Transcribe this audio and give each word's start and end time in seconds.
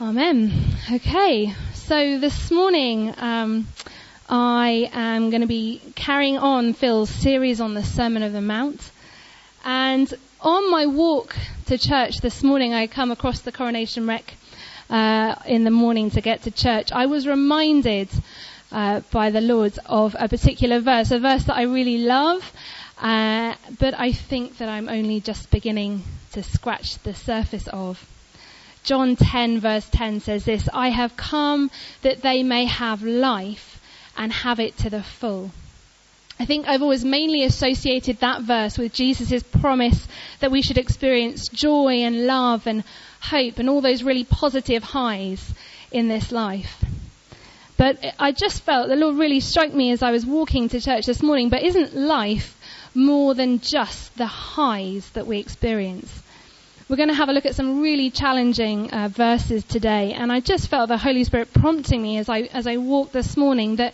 Amen. 0.00 0.52
Okay, 0.92 1.52
so 1.74 2.20
this 2.20 2.52
morning 2.52 3.12
um, 3.18 3.66
I 4.28 4.88
am 4.92 5.30
going 5.30 5.40
to 5.40 5.48
be 5.48 5.82
carrying 5.96 6.38
on 6.38 6.72
Phil's 6.72 7.10
series 7.10 7.60
on 7.60 7.74
the 7.74 7.82
Sermon 7.82 8.22
of 8.22 8.32
the 8.32 8.40
Mount. 8.40 8.92
And 9.64 10.14
on 10.40 10.70
my 10.70 10.86
walk 10.86 11.34
to 11.66 11.76
church 11.76 12.20
this 12.20 12.44
morning, 12.44 12.74
I 12.74 12.86
come 12.86 13.10
across 13.10 13.40
the 13.40 13.50
Coronation 13.50 14.06
Rec 14.06 14.34
uh, 14.88 15.34
in 15.46 15.64
the 15.64 15.72
morning 15.72 16.10
to 16.10 16.20
get 16.20 16.44
to 16.44 16.52
church. 16.52 16.92
I 16.92 17.06
was 17.06 17.26
reminded 17.26 18.08
uh, 18.70 19.00
by 19.10 19.30
the 19.30 19.40
Lord 19.40 19.80
of 19.84 20.14
a 20.16 20.28
particular 20.28 20.78
verse, 20.78 21.10
a 21.10 21.18
verse 21.18 21.42
that 21.42 21.56
I 21.56 21.62
really 21.62 21.98
love, 21.98 22.52
uh, 23.00 23.56
but 23.80 23.98
I 23.98 24.12
think 24.12 24.58
that 24.58 24.68
I'm 24.68 24.88
only 24.88 25.20
just 25.20 25.50
beginning 25.50 26.04
to 26.34 26.44
scratch 26.44 27.02
the 27.02 27.14
surface 27.14 27.66
of. 27.66 28.00
John 28.88 29.16
10 29.16 29.60
verse 29.60 29.86
10 29.90 30.20
says 30.20 30.46
this, 30.46 30.66
I 30.72 30.88
have 30.88 31.14
come 31.14 31.70
that 32.00 32.22
they 32.22 32.42
may 32.42 32.64
have 32.64 33.02
life 33.02 33.78
and 34.16 34.32
have 34.32 34.58
it 34.58 34.78
to 34.78 34.88
the 34.88 35.02
full. 35.02 35.50
I 36.40 36.46
think 36.46 36.66
I've 36.66 36.80
always 36.80 37.04
mainly 37.04 37.44
associated 37.44 38.20
that 38.20 38.40
verse 38.40 38.78
with 38.78 38.94
Jesus' 38.94 39.42
promise 39.42 40.08
that 40.40 40.50
we 40.50 40.62
should 40.62 40.78
experience 40.78 41.48
joy 41.48 41.96
and 41.96 42.24
love 42.26 42.66
and 42.66 42.82
hope 43.20 43.58
and 43.58 43.68
all 43.68 43.82
those 43.82 44.02
really 44.02 44.24
positive 44.24 44.82
highs 44.82 45.52
in 45.92 46.08
this 46.08 46.32
life. 46.32 46.82
But 47.76 48.02
I 48.18 48.32
just 48.32 48.62
felt 48.62 48.88
the 48.88 48.96
Lord 48.96 49.16
really 49.16 49.40
struck 49.40 49.70
me 49.70 49.90
as 49.90 50.02
I 50.02 50.12
was 50.12 50.24
walking 50.24 50.70
to 50.70 50.80
church 50.80 51.04
this 51.04 51.22
morning, 51.22 51.50
but 51.50 51.62
isn't 51.62 51.94
life 51.94 52.58
more 52.94 53.34
than 53.34 53.60
just 53.60 54.16
the 54.16 54.26
highs 54.26 55.10
that 55.10 55.26
we 55.26 55.40
experience? 55.40 56.22
We're 56.88 56.96
going 56.96 57.10
to 57.10 57.14
have 57.14 57.28
a 57.28 57.34
look 57.34 57.44
at 57.44 57.54
some 57.54 57.82
really 57.82 58.10
challenging 58.10 58.90
uh, 58.92 59.08
verses 59.08 59.62
today, 59.62 60.14
and 60.14 60.32
I 60.32 60.40
just 60.40 60.68
felt 60.68 60.88
the 60.88 60.96
Holy 60.96 61.22
Spirit 61.22 61.52
prompting 61.52 62.02
me 62.02 62.16
as 62.16 62.30
I 62.30 62.48
as 62.54 62.66
I 62.66 62.78
walked 62.78 63.12
this 63.12 63.36
morning 63.36 63.76
that 63.76 63.92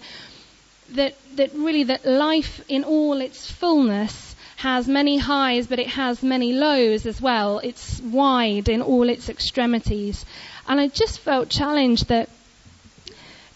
that 0.90 1.16
that 1.34 1.52
really 1.54 1.82
that 1.82 2.06
life 2.06 2.60
in 2.68 2.84
all 2.84 3.20
its 3.20 3.50
fullness 3.50 4.36
has 4.58 4.86
many 4.86 5.18
highs, 5.18 5.66
but 5.66 5.80
it 5.80 5.88
has 5.88 6.22
many 6.22 6.52
lows 6.52 7.04
as 7.04 7.20
well. 7.20 7.58
It's 7.58 8.00
wide 8.00 8.68
in 8.68 8.80
all 8.80 9.08
its 9.08 9.28
extremities, 9.28 10.24
and 10.68 10.78
I 10.78 10.86
just 10.86 11.18
felt 11.18 11.48
challenged 11.48 12.06
that 12.10 12.28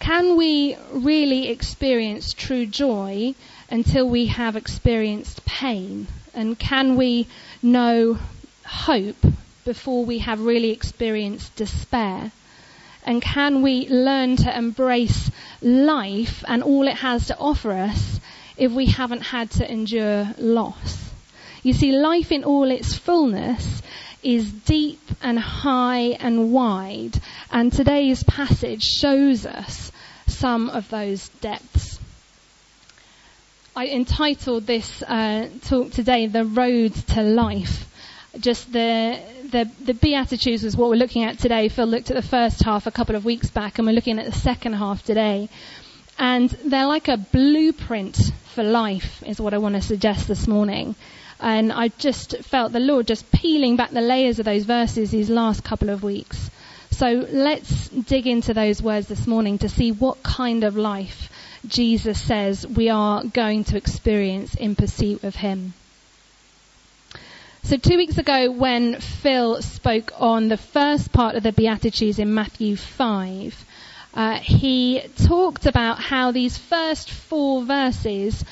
can 0.00 0.36
we 0.36 0.76
really 0.90 1.46
experience 1.46 2.32
true 2.32 2.66
joy 2.66 3.36
until 3.70 4.08
we 4.08 4.26
have 4.26 4.56
experienced 4.56 5.44
pain, 5.44 6.08
and 6.34 6.58
can 6.58 6.96
we 6.96 7.28
know 7.62 8.18
hope 8.68 9.16
before 9.64 10.04
we 10.04 10.18
have 10.18 10.40
really 10.40 10.70
experienced 10.70 11.56
despair? 11.56 12.30
And 13.04 13.22
can 13.22 13.62
we 13.62 13.88
learn 13.88 14.36
to 14.36 14.56
embrace 14.56 15.30
life 15.62 16.44
and 16.46 16.62
all 16.62 16.86
it 16.86 16.96
has 16.96 17.28
to 17.28 17.38
offer 17.38 17.72
us 17.72 18.20
if 18.56 18.70
we 18.72 18.86
haven't 18.86 19.22
had 19.22 19.50
to 19.52 19.70
endure 19.70 20.28
loss? 20.36 21.10
You 21.62 21.72
see, 21.72 21.92
life 21.92 22.30
in 22.30 22.44
all 22.44 22.70
its 22.70 22.94
fullness 22.94 23.82
is 24.22 24.50
deep 24.52 25.00
and 25.22 25.38
high 25.38 26.16
and 26.20 26.52
wide, 26.52 27.20
and 27.50 27.72
today's 27.72 28.22
passage 28.24 28.82
shows 28.82 29.46
us 29.46 29.90
some 30.26 30.68
of 30.70 30.88
those 30.90 31.28
depths. 31.40 31.98
I 33.74 33.86
entitled 33.86 34.66
this 34.66 35.02
uh, 35.02 35.48
talk 35.66 35.92
today, 35.92 36.26
The 36.26 36.44
Road 36.44 36.94
to 37.08 37.22
Life 37.22 37.87
just 38.40 38.72
the, 38.72 39.20
the, 39.50 39.70
the 39.84 39.94
Beatitudes 39.94 40.64
is 40.64 40.76
what 40.76 40.90
we're 40.90 40.96
looking 40.96 41.24
at 41.24 41.38
today. 41.38 41.68
Phil 41.68 41.86
looked 41.86 42.10
at 42.10 42.16
the 42.16 42.28
first 42.28 42.62
half 42.62 42.86
a 42.86 42.90
couple 42.90 43.16
of 43.16 43.24
weeks 43.24 43.50
back 43.50 43.78
and 43.78 43.86
we're 43.86 43.94
looking 43.94 44.18
at 44.18 44.26
the 44.26 44.38
second 44.38 44.74
half 44.74 45.04
today. 45.04 45.48
And 46.18 46.50
they're 46.64 46.86
like 46.86 47.08
a 47.08 47.16
blueprint 47.16 48.32
for 48.54 48.64
life 48.64 49.22
is 49.24 49.40
what 49.40 49.54
I 49.54 49.58
want 49.58 49.76
to 49.76 49.82
suggest 49.82 50.26
this 50.26 50.48
morning. 50.48 50.94
And 51.40 51.72
I 51.72 51.88
just 51.88 52.38
felt 52.38 52.72
the 52.72 52.80
Lord 52.80 53.06
just 53.06 53.30
peeling 53.30 53.76
back 53.76 53.90
the 53.90 54.00
layers 54.00 54.38
of 54.38 54.44
those 54.44 54.64
verses 54.64 55.10
these 55.10 55.30
last 55.30 55.62
couple 55.62 55.90
of 55.90 56.02
weeks. 56.02 56.50
So 56.90 57.26
let's 57.30 57.88
dig 57.88 58.26
into 58.26 58.54
those 58.54 58.82
words 58.82 59.06
this 59.06 59.26
morning 59.26 59.58
to 59.58 59.68
see 59.68 59.92
what 59.92 60.22
kind 60.22 60.64
of 60.64 60.76
life 60.76 61.30
Jesus 61.66 62.20
says 62.20 62.66
we 62.66 62.88
are 62.88 63.22
going 63.24 63.64
to 63.64 63.76
experience 63.76 64.54
in 64.54 64.74
pursuit 64.74 65.22
of 65.22 65.36
Him. 65.36 65.74
So 67.64 67.76
two 67.76 67.96
weeks 67.96 68.18
ago 68.18 68.50
when 68.50 69.00
Phil 69.00 69.60
spoke 69.62 70.12
on 70.18 70.48
the 70.48 70.56
first 70.56 71.12
part 71.12 71.34
of 71.34 71.42
the 71.42 71.52
Beatitudes 71.52 72.18
in 72.18 72.32
Matthew 72.32 72.76
5, 72.76 73.64
uh, 74.14 74.38
he 74.38 75.02
talked 75.26 75.66
about 75.66 76.00
how 76.00 76.32
these 76.32 76.56
first 76.56 77.10
four 77.10 77.62
verses 77.62 78.44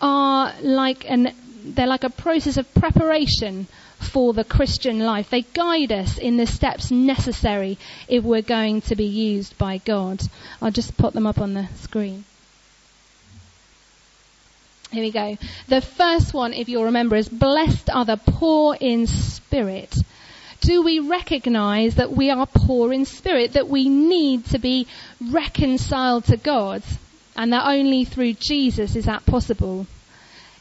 are 0.00 0.54
like 0.62 1.08
an, 1.10 1.34
they're 1.64 1.86
like 1.86 2.04
a 2.04 2.10
process 2.10 2.56
of 2.56 2.72
preparation 2.74 3.66
for 4.00 4.32
the 4.32 4.44
Christian 4.44 5.00
life. 5.00 5.30
They 5.30 5.42
guide 5.42 5.92
us 5.92 6.18
in 6.18 6.36
the 6.36 6.46
steps 6.46 6.90
necessary 6.90 7.78
if 8.08 8.24
we're 8.24 8.42
going 8.42 8.80
to 8.82 8.96
be 8.96 9.04
used 9.04 9.56
by 9.58 9.78
God. 9.78 10.22
I'll 10.60 10.70
just 10.70 10.96
put 10.96 11.12
them 11.14 11.26
up 11.26 11.38
on 11.38 11.54
the 11.54 11.68
screen. 11.76 12.24
Here 14.92 15.02
we 15.02 15.10
go. 15.10 15.38
The 15.68 15.80
first 15.80 16.34
one, 16.34 16.52
if 16.52 16.68
you'll 16.68 16.84
remember, 16.84 17.16
is 17.16 17.26
blessed 17.26 17.88
are 17.88 18.04
the 18.04 18.18
poor 18.18 18.76
in 18.78 19.06
spirit. 19.06 19.96
Do 20.60 20.82
we 20.82 20.98
recognize 21.00 21.94
that 21.94 22.12
we 22.12 22.30
are 22.30 22.46
poor 22.46 22.92
in 22.92 23.06
spirit, 23.06 23.54
that 23.54 23.68
we 23.68 23.88
need 23.88 24.44
to 24.46 24.58
be 24.58 24.86
reconciled 25.30 26.26
to 26.26 26.36
God, 26.36 26.82
and 27.34 27.54
that 27.54 27.66
only 27.66 28.04
through 28.04 28.34
Jesus 28.34 28.94
is 28.94 29.06
that 29.06 29.24
possible? 29.24 29.86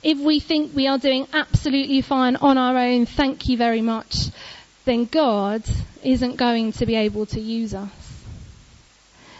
If 0.01 0.17
we 0.17 0.39
think 0.39 0.73
we 0.73 0.87
are 0.87 0.97
doing 0.97 1.27
absolutely 1.33 2.01
fine 2.01 2.37
on 2.37 2.57
our 2.57 2.77
own, 2.77 3.05
thank 3.05 3.49
you 3.49 3.57
very 3.57 3.81
much, 3.81 4.27
then 4.85 5.05
God 5.05 5.61
isn't 6.03 6.37
going 6.37 6.71
to 6.73 6.85
be 6.85 6.95
able 6.95 7.25
to 7.27 7.39
use 7.41 7.73
us. 7.73 8.00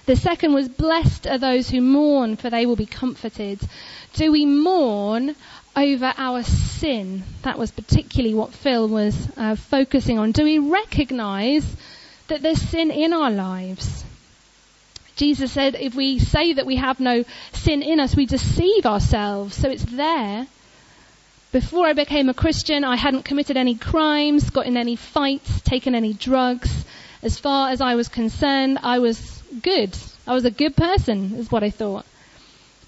The 0.06 0.16
second 0.16 0.53
was 0.53 0.67
blessed 0.67 1.28
are 1.28 1.38
those 1.38 1.69
who 1.69 1.81
mourn 1.81 2.35
for 2.35 2.50
they 2.50 2.66
will 2.66 2.75
be 2.75 2.85
comforted. 2.85 3.59
Do 4.13 4.31
we 4.31 4.45
mourn 4.45 5.35
over 5.75 6.13
our 6.17 6.44
sin? 6.44 7.23
That 7.44 7.59
was 7.59 7.72
particularly 7.72 8.34
what 8.34 8.53
Phil 8.53 8.88
was 8.88 9.16
uh, 9.38 9.56
focusing 9.56 10.17
on. 10.17 10.31
Do 10.31 10.44
we 10.44 10.59
recognize 10.59 11.66
that 12.28 12.41
there's 12.41 12.61
sin 12.61 12.90
in 12.90 13.13
our 13.13 13.29
lives? 13.29 14.03
Jesus 15.16 15.51
said 15.51 15.75
if 15.75 15.94
we 15.94 16.17
say 16.17 16.53
that 16.53 16.66
we 16.66 16.78
have 16.78 17.00
no 17.00 17.23
sin 17.53 17.84
in 17.84 18.00
us, 18.00 18.16
we 18.16 18.25
deceive 18.25 18.88
ourselves. 18.88 19.56
So 19.56 19.69
it's 19.69 19.84
there. 19.84 20.47
Before 21.51 21.85
I 21.85 21.94
became 21.94 22.29
a 22.29 22.34
Christian, 22.34 22.84
I 22.84 22.95
hadn't 22.95 23.23
committed 23.23 23.57
any 23.57 23.75
crimes, 23.75 24.50
got 24.50 24.66
in 24.66 24.78
any 24.78 24.95
fights, 24.95 25.61
taken 25.61 25.94
any 25.94 26.13
drugs. 26.13 26.85
As 27.22 27.38
far 27.38 27.69
as 27.69 27.81
I 27.81 27.95
was 27.95 28.07
concerned, 28.07 28.79
I 28.81 29.00
was 29.00 29.41
good. 29.62 29.97
I 30.28 30.34
was 30.34 30.45
a 30.45 30.51
good 30.51 30.75
person, 30.75 31.35
is 31.35 31.51
what 31.51 31.63
I 31.63 31.69
thought. 31.69 32.06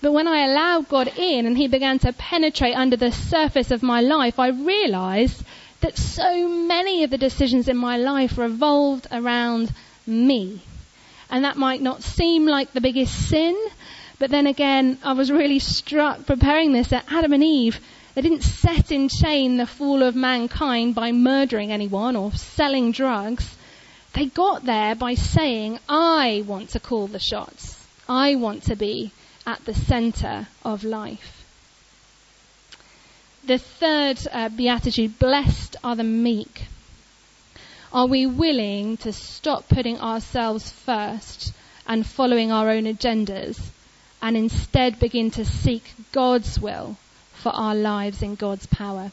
But 0.01 0.11
when 0.11 0.27
I 0.27 0.45
allowed 0.45 0.89
God 0.89 1.11
in 1.17 1.45
and 1.45 1.57
He 1.57 1.67
began 1.67 1.99
to 1.99 2.13
penetrate 2.13 2.75
under 2.75 2.97
the 2.97 3.11
surface 3.11 3.71
of 3.71 3.83
my 3.83 4.01
life, 4.01 4.37
I 4.37 4.49
realized 4.49 5.43
that 5.81 5.97
so 5.97 6.47
many 6.47 7.03
of 7.03 7.09
the 7.09 7.17
decisions 7.17 7.67
in 7.67 7.77
my 7.77 7.97
life 7.97 8.37
revolved 8.37 9.07
around 9.11 9.73
me. 10.05 10.61
And 11.29 11.45
that 11.45 11.57
might 11.57 11.81
not 11.81 12.03
seem 12.03 12.45
like 12.45 12.73
the 12.73 12.81
biggest 12.81 13.29
sin, 13.29 13.57
but 14.19 14.29
then 14.29 14.47
again, 14.47 14.97
I 15.03 15.13
was 15.13 15.31
really 15.31 15.59
struck 15.59 16.25
preparing 16.25 16.71
this 16.71 16.89
that 16.89 17.05
Adam 17.11 17.33
and 17.33 17.43
Eve, 17.43 17.79
they 18.15 18.21
didn't 18.21 18.43
set 18.43 18.91
in 18.91 19.09
chain 19.09 19.57
the 19.57 19.65
fall 19.65 20.03
of 20.03 20.15
mankind 20.15 20.95
by 20.95 21.11
murdering 21.11 21.71
anyone 21.71 22.15
or 22.15 22.31
selling 22.33 22.91
drugs. 22.91 23.55
They 24.13 24.27
got 24.27 24.63
there 24.63 24.93
by 24.93 25.15
saying, 25.15 25.79
I 25.89 26.43
want 26.45 26.69
to 26.69 26.79
call 26.79 27.07
the 27.07 27.19
shots. 27.19 27.83
I 28.07 28.35
want 28.35 28.63
to 28.63 28.75
be 28.75 29.11
at 29.45 29.65
the 29.65 29.73
center 29.73 30.47
of 30.63 30.83
life. 30.83 31.43
The 33.45 33.57
third 33.57 34.19
uh, 34.31 34.49
beatitude, 34.49 35.19
blessed 35.19 35.75
are 35.83 35.95
the 35.95 36.03
meek. 36.03 36.67
Are 37.91 38.07
we 38.07 38.25
willing 38.25 38.97
to 38.97 39.11
stop 39.11 39.67
putting 39.67 39.99
ourselves 39.99 40.71
first 40.71 41.51
and 41.87 42.05
following 42.05 42.51
our 42.51 42.69
own 42.69 42.83
agendas 42.83 43.59
and 44.21 44.37
instead 44.37 44.99
begin 44.99 45.31
to 45.31 45.43
seek 45.43 45.93
God's 46.11 46.59
will 46.59 46.97
for 47.33 47.49
our 47.49 47.75
lives 47.75 48.21
in 48.21 48.35
God's 48.35 48.65
power? 48.67 49.11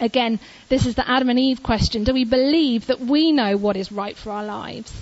Again, 0.00 0.40
this 0.70 0.86
is 0.86 0.94
the 0.94 1.08
Adam 1.08 1.28
and 1.28 1.38
Eve 1.38 1.62
question. 1.62 2.04
Do 2.04 2.14
we 2.14 2.24
believe 2.24 2.86
that 2.86 3.00
we 3.00 3.32
know 3.32 3.58
what 3.58 3.76
is 3.76 3.92
right 3.92 4.16
for 4.16 4.30
our 4.30 4.44
lives? 4.44 4.92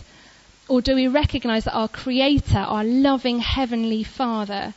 Or 0.66 0.82
do 0.82 0.96
we 0.96 1.06
recognize 1.06 1.64
that 1.64 1.74
our 1.74 1.88
Creator, 1.88 2.58
our 2.58 2.82
loving 2.82 3.38
Heavenly 3.38 4.02
Father, 4.02 4.74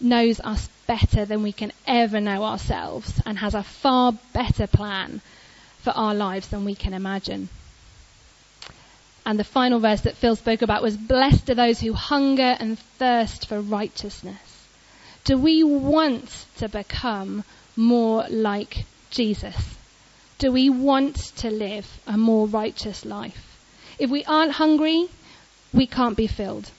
knows 0.00 0.38
us 0.40 0.68
better 0.86 1.24
than 1.24 1.42
we 1.42 1.52
can 1.52 1.72
ever 1.86 2.20
know 2.20 2.44
ourselves 2.44 3.20
and 3.26 3.38
has 3.38 3.54
a 3.54 3.64
far 3.64 4.12
better 4.32 4.68
plan 4.68 5.20
for 5.80 5.90
our 5.90 6.14
lives 6.14 6.48
than 6.48 6.64
we 6.64 6.76
can 6.76 6.94
imagine? 6.94 7.48
And 9.26 9.38
the 9.38 9.44
final 9.44 9.80
verse 9.80 10.02
that 10.02 10.16
Phil 10.16 10.36
spoke 10.36 10.62
about 10.62 10.82
was, 10.82 10.96
blessed 10.96 11.50
are 11.50 11.54
those 11.54 11.80
who 11.80 11.94
hunger 11.94 12.56
and 12.60 12.78
thirst 12.78 13.48
for 13.48 13.60
righteousness. 13.60 14.66
Do 15.24 15.36
we 15.36 15.64
want 15.64 16.46
to 16.58 16.68
become 16.68 17.42
more 17.76 18.26
like 18.28 18.84
Jesus? 19.14 19.56
Do 20.38 20.52
we 20.52 20.68
want 20.68 21.16
to 21.36 21.50
live 21.50 21.86
a 22.06 22.18
more 22.18 22.46
righteous 22.46 23.04
life? 23.04 23.56
If 23.98 24.10
we 24.10 24.24
aren't 24.24 24.52
hungry, 24.52 25.06
we 25.72 25.86
can't 25.86 26.16
be 26.16 26.26
filled. 26.26 26.70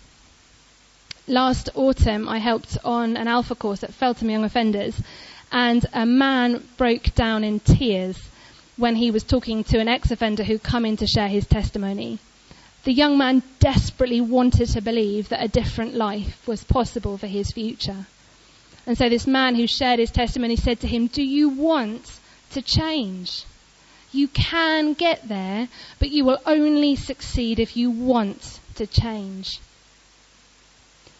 Last 1.27 1.69
autumn, 1.73 2.27
I 2.29 2.37
helped 2.37 2.77
on 2.83 3.17
an 3.17 3.27
alpha 3.27 3.55
course 3.55 3.83
at 3.83 3.93
Feltham 3.93 4.29
Young 4.29 4.43
Offenders, 4.43 5.01
and 5.51 5.85
a 5.93 6.05
man 6.05 6.67
broke 6.77 7.15
down 7.15 7.43
in 7.43 7.61
tears 7.61 8.19
when 8.77 8.95
he 8.95 9.09
was 9.09 9.23
talking 9.23 9.63
to 9.63 9.79
an 9.79 9.87
ex-offender 9.87 10.43
who'd 10.43 10.61
come 10.61 10.85
in 10.85 10.97
to 10.97 11.07
share 11.07 11.29
his 11.29 11.47
testimony. 11.47 12.19
The 12.83 12.91
young 12.91 13.17
man 13.17 13.41
desperately 13.59 14.21
wanted 14.21 14.67
to 14.69 14.81
believe 14.81 15.29
that 15.29 15.43
a 15.43 15.47
different 15.47 15.95
life 15.95 16.45
was 16.47 16.63
possible 16.63 17.17
for 17.17 17.27
his 17.27 17.51
future. 17.51 18.05
And 18.85 18.97
so 18.97 19.09
this 19.09 19.25
man 19.25 19.55
who 19.55 19.65
shared 19.65 19.99
his 19.99 20.11
testimony 20.11 20.57
said 20.57 20.81
to 20.81 20.87
him, 20.87 21.07
do 21.07 21.23
you 21.23 21.49
want 21.49 22.19
to 22.51 22.61
change? 22.61 23.43
You 24.11 24.27
can 24.29 24.93
get 24.93 25.27
there, 25.27 25.67
but 25.99 26.11
you 26.11 26.23
will 26.23 26.39
only 26.45 26.95
succeed 26.95 27.59
if 27.59 27.75
you 27.75 27.91
want 27.91 28.59
to 28.75 28.87
change. 28.87 29.59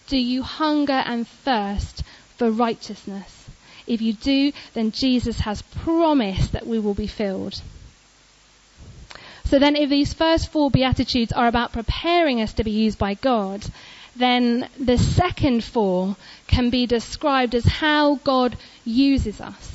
Do 0.07 0.17
you 0.17 0.43
hunger 0.43 1.03
and 1.05 1.27
thirst 1.27 2.03
for 2.37 2.51
righteousness? 2.51 3.49
If 3.87 4.01
you 4.01 4.13
do, 4.13 4.51
then 4.73 4.91
Jesus 4.91 5.39
has 5.39 5.61
promised 5.61 6.53
that 6.53 6.67
we 6.67 6.79
will 6.79 6.93
be 6.93 7.07
filled. 7.07 7.61
So 9.45 9.59
then 9.59 9.75
if 9.75 9.89
these 9.89 10.13
first 10.13 10.51
four 10.51 10.71
Beatitudes 10.71 11.31
are 11.31 11.47
about 11.47 11.71
preparing 11.71 12.41
us 12.41 12.53
to 12.53 12.63
be 12.63 12.71
used 12.71 12.97
by 12.97 13.13
God, 13.13 13.63
then 14.15 14.69
the 14.79 14.97
second 14.97 15.63
four 15.63 16.15
can 16.47 16.69
be 16.69 16.85
described 16.85 17.53
as 17.53 17.65
how 17.65 18.15
God 18.23 18.57
uses 18.83 19.41
us. 19.41 19.74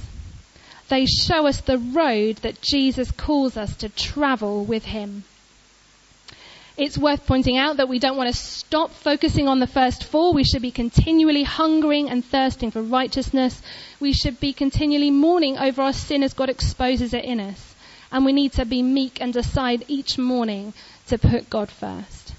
They 0.91 1.07
show 1.07 1.47
us 1.47 1.61
the 1.61 1.79
road 1.79 2.39
that 2.39 2.61
Jesus 2.61 3.13
calls 3.13 3.57
us 3.57 3.77
to 3.77 3.89
travel 3.89 4.65
with 4.65 4.85
Him. 4.87 5.23
It's 6.77 6.99
worth 6.99 7.27
pointing 7.27 7.57
out 7.57 7.77
that 7.77 7.89
we 7.89 8.01
don't 8.01 8.17
want 8.17 8.29
to 8.29 8.37
stop 8.37 8.91
focusing 8.91 9.47
on 9.47 9.61
the 9.61 9.69
first 9.69 10.03
four. 10.03 10.33
We 10.33 10.43
should 10.43 10.63
be 10.63 10.73
continually 10.73 11.45
hungering 11.45 12.11
and 12.11 12.25
thirsting 12.25 12.73
for 12.73 12.83
righteousness. 12.83 13.63
We 14.01 14.13
should 14.13 14.41
be 14.41 14.53
continually 14.53 15.13
mourning 15.13 15.59
over 15.59 15.81
our 15.81 15.93
sin 15.93 16.25
as 16.25 16.35
God 16.35 16.49
exposes 16.49 17.15
it 17.15 17.25
in 17.25 17.39
us. 17.39 17.75
And 18.11 18.25
we 18.25 18.33
need 18.33 18.55
to 18.55 18.65
be 18.65 18.83
meek 18.83 19.21
and 19.21 19.33
decide 19.33 19.85
each 19.87 20.19
morning 20.19 20.73
to 21.07 21.19
put 21.19 21.49
God 21.49 21.71
first. 21.71 22.35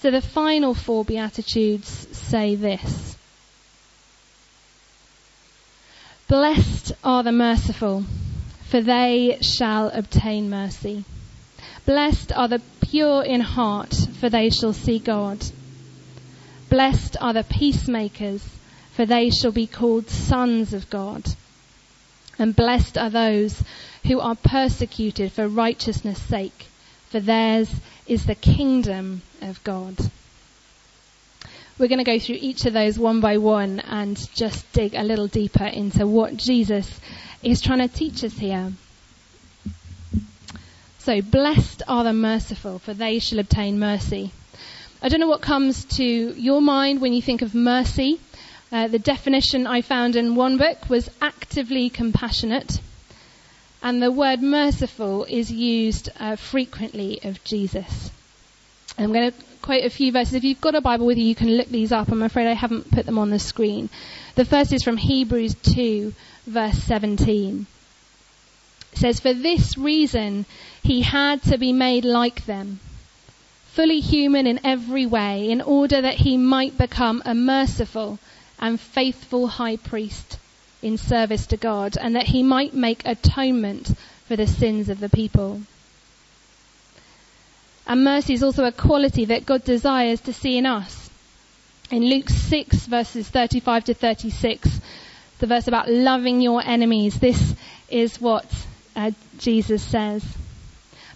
So 0.00 0.10
the 0.10 0.22
final 0.22 0.72
four 0.72 1.04
Beatitudes 1.04 2.08
say 2.16 2.54
this. 2.54 3.16
Blessed 6.30 6.92
are 7.02 7.24
the 7.24 7.32
merciful, 7.32 8.04
for 8.68 8.80
they 8.80 9.36
shall 9.42 9.88
obtain 9.88 10.48
mercy. 10.48 11.04
Blessed 11.84 12.30
are 12.34 12.46
the 12.46 12.62
pure 12.80 13.24
in 13.24 13.40
heart, 13.40 13.92
for 14.20 14.30
they 14.30 14.48
shall 14.48 14.72
see 14.72 15.00
God. 15.00 15.44
Blessed 16.68 17.16
are 17.20 17.32
the 17.32 17.42
peacemakers, 17.42 18.44
for 18.92 19.04
they 19.04 19.30
shall 19.30 19.50
be 19.50 19.66
called 19.66 20.08
sons 20.08 20.72
of 20.72 20.88
God. 20.88 21.24
And 22.38 22.54
blessed 22.54 22.96
are 22.96 23.10
those 23.10 23.64
who 24.06 24.20
are 24.20 24.36
persecuted 24.36 25.32
for 25.32 25.48
righteousness' 25.48 26.22
sake, 26.22 26.66
for 27.08 27.18
theirs 27.18 27.72
is 28.06 28.26
the 28.26 28.36
kingdom 28.36 29.22
of 29.42 29.64
God. 29.64 29.96
We're 31.80 31.88
going 31.88 31.96
to 31.96 32.04
go 32.04 32.18
through 32.18 32.36
each 32.40 32.66
of 32.66 32.74
those 32.74 32.98
one 32.98 33.22
by 33.22 33.38
one 33.38 33.80
and 33.80 34.14
just 34.34 34.70
dig 34.74 34.94
a 34.94 35.02
little 35.02 35.28
deeper 35.28 35.64
into 35.64 36.06
what 36.06 36.36
Jesus 36.36 37.00
is 37.42 37.62
trying 37.62 37.78
to 37.78 37.88
teach 37.88 38.22
us 38.22 38.34
here. 38.34 38.74
So, 40.98 41.22
blessed 41.22 41.82
are 41.88 42.04
the 42.04 42.12
merciful, 42.12 42.80
for 42.80 42.92
they 42.92 43.18
shall 43.18 43.38
obtain 43.38 43.78
mercy. 43.78 44.30
I 45.00 45.08
don't 45.08 45.20
know 45.20 45.28
what 45.28 45.40
comes 45.40 45.86
to 45.96 46.04
your 46.04 46.60
mind 46.60 47.00
when 47.00 47.14
you 47.14 47.22
think 47.22 47.40
of 47.40 47.54
mercy. 47.54 48.20
Uh, 48.70 48.88
the 48.88 48.98
definition 48.98 49.66
I 49.66 49.80
found 49.80 50.16
in 50.16 50.34
one 50.34 50.58
book 50.58 50.90
was 50.90 51.08
actively 51.22 51.88
compassionate. 51.88 52.78
And 53.82 54.02
the 54.02 54.12
word 54.12 54.42
merciful 54.42 55.24
is 55.24 55.50
used 55.50 56.10
uh, 56.20 56.36
frequently 56.36 57.20
of 57.24 57.42
Jesus. 57.42 58.10
I'm 58.98 59.14
going 59.14 59.32
to 59.32 59.49
quote 59.62 59.84
a 59.84 59.90
few 59.90 60.12
verses. 60.12 60.34
If 60.34 60.44
you've 60.44 60.60
got 60.60 60.74
a 60.74 60.80
Bible 60.80 61.06
with 61.06 61.18
you, 61.18 61.24
you 61.24 61.34
can 61.34 61.56
look 61.56 61.68
these 61.68 61.92
up. 61.92 62.10
I'm 62.10 62.22
afraid 62.22 62.46
I 62.46 62.54
haven't 62.54 62.90
put 62.90 63.06
them 63.06 63.18
on 63.18 63.30
the 63.30 63.38
screen. 63.38 63.88
The 64.34 64.44
first 64.44 64.72
is 64.72 64.82
from 64.82 64.96
Hebrews 64.96 65.54
2, 65.62 66.12
verse 66.46 66.78
17. 66.84 67.66
It 68.92 68.98
says, 68.98 69.20
For 69.20 69.32
this 69.32 69.76
reason 69.78 70.46
he 70.82 71.02
had 71.02 71.42
to 71.44 71.58
be 71.58 71.72
made 71.72 72.04
like 72.04 72.46
them, 72.46 72.80
fully 73.72 74.00
human 74.00 74.46
in 74.46 74.60
every 74.64 75.06
way, 75.06 75.50
in 75.50 75.60
order 75.60 76.00
that 76.00 76.16
he 76.16 76.36
might 76.36 76.76
become 76.76 77.22
a 77.24 77.34
merciful 77.34 78.18
and 78.58 78.80
faithful 78.80 79.46
high 79.46 79.76
priest 79.76 80.38
in 80.82 80.96
service 80.96 81.46
to 81.46 81.56
God, 81.56 81.96
and 82.00 82.16
that 82.16 82.26
he 82.26 82.42
might 82.42 82.74
make 82.74 83.02
atonement 83.04 83.94
for 84.26 84.36
the 84.36 84.46
sins 84.46 84.88
of 84.88 85.00
the 85.00 85.08
people. 85.08 85.62
And 87.86 88.04
mercy 88.04 88.34
is 88.34 88.42
also 88.42 88.64
a 88.64 88.72
quality 88.72 89.24
that 89.26 89.46
God 89.46 89.64
desires 89.64 90.20
to 90.22 90.32
see 90.32 90.56
in 90.58 90.66
us. 90.66 91.10
In 91.90 92.04
Luke 92.04 92.28
6 92.28 92.86
verses 92.86 93.28
35 93.28 93.84
to 93.84 93.94
36, 93.94 94.80
the 95.40 95.46
verse 95.46 95.66
about 95.66 95.90
loving 95.90 96.40
your 96.40 96.62
enemies, 96.64 97.18
this 97.18 97.54
is 97.88 98.20
what 98.20 98.46
uh, 98.94 99.10
Jesus 99.38 99.82
says. 99.82 100.24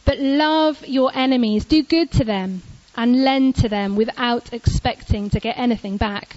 But 0.05 0.19
love 0.19 0.87
your 0.87 1.13
enemies, 1.15 1.65
do 1.65 1.83
good 1.83 2.11
to 2.13 2.25
them, 2.25 2.63
and 2.97 3.23
lend 3.25 3.57
to 3.57 3.69
them 3.69 3.97
without 3.97 4.53
expecting 4.53 5.31
to 5.31 5.41
get 5.41 5.59
anything 5.59 5.97
back. 5.97 6.37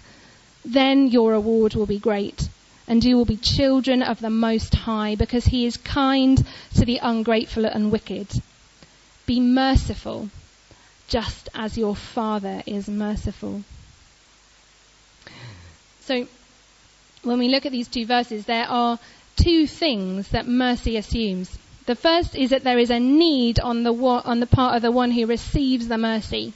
Then 0.63 1.07
your 1.07 1.31
reward 1.31 1.75
will 1.75 1.85
be 1.85 1.99
great, 1.99 2.47
and 2.87 3.03
you 3.03 3.17
will 3.17 3.25
be 3.25 3.37
children 3.37 4.01
of 4.01 4.19
the 4.19 4.29
Most 4.29 4.73
High, 4.73 5.15
because 5.15 5.45
He 5.45 5.65
is 5.65 5.77
kind 5.77 6.45
to 6.75 6.85
the 6.85 6.99
ungrateful 7.01 7.65
and 7.65 7.91
wicked. 7.91 8.27
Be 9.27 9.39
merciful, 9.39 10.29
just 11.07 11.49
as 11.53 11.77
your 11.77 11.95
Father 11.95 12.63
is 12.65 12.89
merciful. 12.89 13.61
So, 16.01 16.25
when 17.23 17.37
we 17.37 17.49
look 17.49 17.65
at 17.65 17.71
these 17.71 17.89
two 17.89 18.05
verses, 18.05 18.45
there 18.45 18.67
are 18.67 18.97
two 19.35 19.67
things 19.67 20.29
that 20.29 20.47
mercy 20.47 20.97
assumes. 20.97 21.55
The 21.85 21.95
first 21.95 22.35
is 22.35 22.49
that 22.49 22.63
there 22.63 22.79
is 22.79 22.89
a 22.89 22.99
need 22.99 23.59
on 23.59 23.83
the, 23.83 23.93
on 23.93 24.39
the 24.39 24.47
part 24.47 24.75
of 24.75 24.81
the 24.81 24.91
one 24.91 25.11
who 25.11 25.25
receives 25.25 25.87
the 25.87 25.97
mercy. 25.97 26.53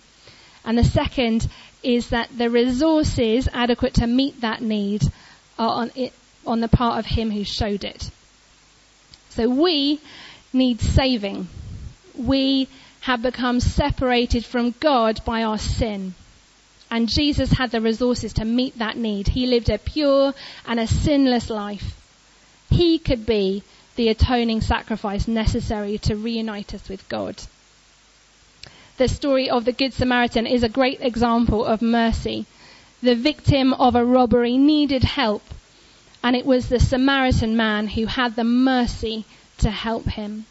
And 0.66 0.78
the 0.78 0.84
second 0.84 1.48
is 1.84 2.10
that 2.10 2.30
the 2.38 2.50
resources 2.50 3.48
adequate 3.54 3.96
to 3.96 4.08
meet 4.08 4.42
that 4.42 4.62
need 4.62 5.04
are 5.58 5.82
on, 5.82 5.92
it, 5.96 6.14
on 6.46 6.62
the 6.62 6.68
part 6.68 7.00
of 7.00 7.06
him 7.06 7.32
who 7.32 7.44
showed 7.44 7.84
it. 7.84 8.10
So 9.30 9.50
we 9.50 10.00
need 10.54 10.82
saving. 10.82 11.48
We 12.16 12.68
have 13.02 13.22
become 13.22 13.60
separated 13.60 14.46
from 14.46 14.76
God 14.80 15.24
by 15.26 15.44
our 15.44 15.58
sin. 15.58 16.14
And 16.90 17.08
Jesus 17.08 17.52
had 17.52 17.72
the 17.72 17.82
resources 17.82 18.34
to 18.34 18.46
meet 18.46 18.78
that 18.78 18.98
need. 18.98 19.30
He 19.30 19.48
lived 19.48 19.70
a 19.70 19.78
pure 19.78 20.34
and 20.66 20.80
a 20.80 20.88
sinless 20.88 21.50
life. 21.50 21.96
He 22.70 23.00
could 23.00 23.26
be 23.26 23.64
the 23.96 24.10
atoning 24.10 24.62
sacrifice 24.62 25.28
necessary 25.28 25.98
to 26.00 26.16
reunite 26.16 26.74
us 26.74 26.88
with 26.90 27.08
God. 27.10 27.42
The 28.98 29.08
story 29.08 29.50
of 29.50 29.66
the 29.66 29.72
Good 29.72 29.94
Samaritan 29.94 30.46
is 30.46 30.64
a 30.64 30.70
great 30.70 31.02
example 31.02 31.66
of 31.66 31.82
mercy. 31.82 32.46
The 33.02 33.16
victim 33.16 33.74
of 33.74 33.96
a 33.96 34.06
robbery 34.06 34.58
needed 34.58 35.04
help, 35.04 35.44
and 36.24 36.36
it 36.36 36.46
was 36.46 36.70
the 36.70 36.80
Samaritan 36.80 37.58
man 37.58 37.88
who 37.88 38.06
had 38.06 38.36
the 38.36 38.44
mercy 38.44 39.26
to 39.58 39.72
help 39.72 40.06
him. 40.06 40.46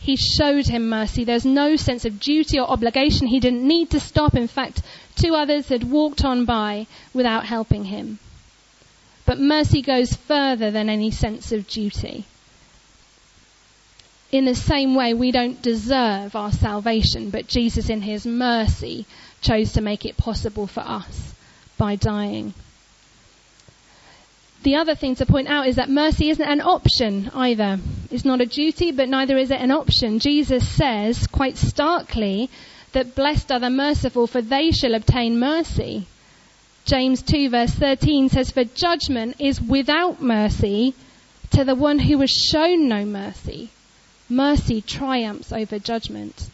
He 0.00 0.16
showed 0.16 0.66
him 0.66 0.88
mercy. 0.88 1.24
There's 1.24 1.44
no 1.44 1.76
sense 1.76 2.04
of 2.04 2.18
duty 2.18 2.58
or 2.58 2.68
obligation. 2.68 3.28
He 3.28 3.38
didn't 3.38 3.66
need 3.66 3.90
to 3.90 4.00
stop. 4.00 4.34
In 4.34 4.48
fact, 4.48 4.82
two 5.14 5.34
others 5.34 5.68
had 5.68 5.90
walked 5.90 6.24
on 6.24 6.44
by 6.44 6.86
without 7.14 7.46
helping 7.46 7.84
him. 7.84 8.18
But 9.26 9.38
mercy 9.38 9.82
goes 9.82 10.14
further 10.14 10.70
than 10.70 10.88
any 10.88 11.10
sense 11.10 11.52
of 11.52 11.68
duty 11.68 12.24
in 14.32 14.44
the 14.44 14.54
same 14.54 14.94
way, 14.94 15.12
we 15.12 15.32
don't 15.32 15.60
deserve 15.60 16.36
our 16.36 16.52
salvation, 16.52 17.30
but 17.30 17.48
Jesus 17.48 17.90
in 17.90 18.02
his 18.02 18.24
mercy 18.24 19.06
chose 19.40 19.72
to 19.72 19.80
make 19.80 20.04
it 20.04 20.16
possible 20.16 20.66
for 20.66 20.80
us 20.80 21.34
by 21.76 21.96
dying. 21.96 22.54
The 24.62 24.76
other 24.76 24.94
thing 24.94 25.14
to 25.16 25.26
point 25.26 25.48
out 25.48 25.66
is 25.66 25.76
that 25.76 25.88
mercy 25.88 26.30
isn't 26.30 26.46
an 26.46 26.60
option 26.60 27.30
either. 27.34 27.78
It's 28.10 28.24
not 28.24 28.40
a 28.40 28.46
duty, 28.46 28.92
but 28.92 29.08
neither 29.08 29.38
is 29.38 29.50
it 29.50 29.60
an 29.60 29.70
option. 29.70 30.18
Jesus 30.18 30.68
says 30.68 31.26
quite 31.26 31.56
starkly 31.56 32.50
that 32.92 33.14
blessed 33.14 33.52
are 33.52 33.60
the 33.60 33.70
merciful, 33.70 34.26
for 34.26 34.42
they 34.42 34.70
shall 34.70 34.94
obtain 34.94 35.38
mercy. 35.38 36.06
James 36.84 37.22
2 37.22 37.50
verse 37.50 37.70
13 37.70 38.28
says, 38.28 38.50
For 38.50 38.64
judgment 38.64 39.36
is 39.38 39.60
without 39.60 40.20
mercy 40.20 40.94
to 41.52 41.64
the 41.64 41.74
one 41.74 41.98
who 41.98 42.20
has 42.20 42.30
shown 42.30 42.88
no 42.88 43.04
mercy. 43.04 43.70
Mercy 44.28 44.80
triumphs 44.80 45.52
over 45.52 45.78
judgment. 45.78 46.48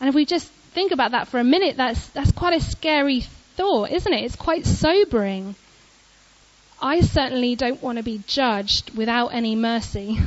And 0.00 0.08
if 0.08 0.14
we 0.14 0.24
just 0.24 0.48
think 0.74 0.92
about 0.92 1.12
that 1.12 1.28
for 1.28 1.40
a 1.40 1.44
minute, 1.44 1.76
that's, 1.76 2.08
that's 2.08 2.32
quite 2.32 2.54
a 2.54 2.60
scary 2.60 3.22
thought, 3.56 3.90
isn't 3.90 4.12
it? 4.12 4.24
It's 4.24 4.36
quite 4.36 4.66
sobering. 4.66 5.54
I 6.80 7.00
certainly 7.00 7.56
don't 7.56 7.82
want 7.82 7.98
to 7.98 8.04
be 8.04 8.22
judged 8.26 8.96
without 8.96 9.28
any 9.28 9.54
mercy, 9.54 10.18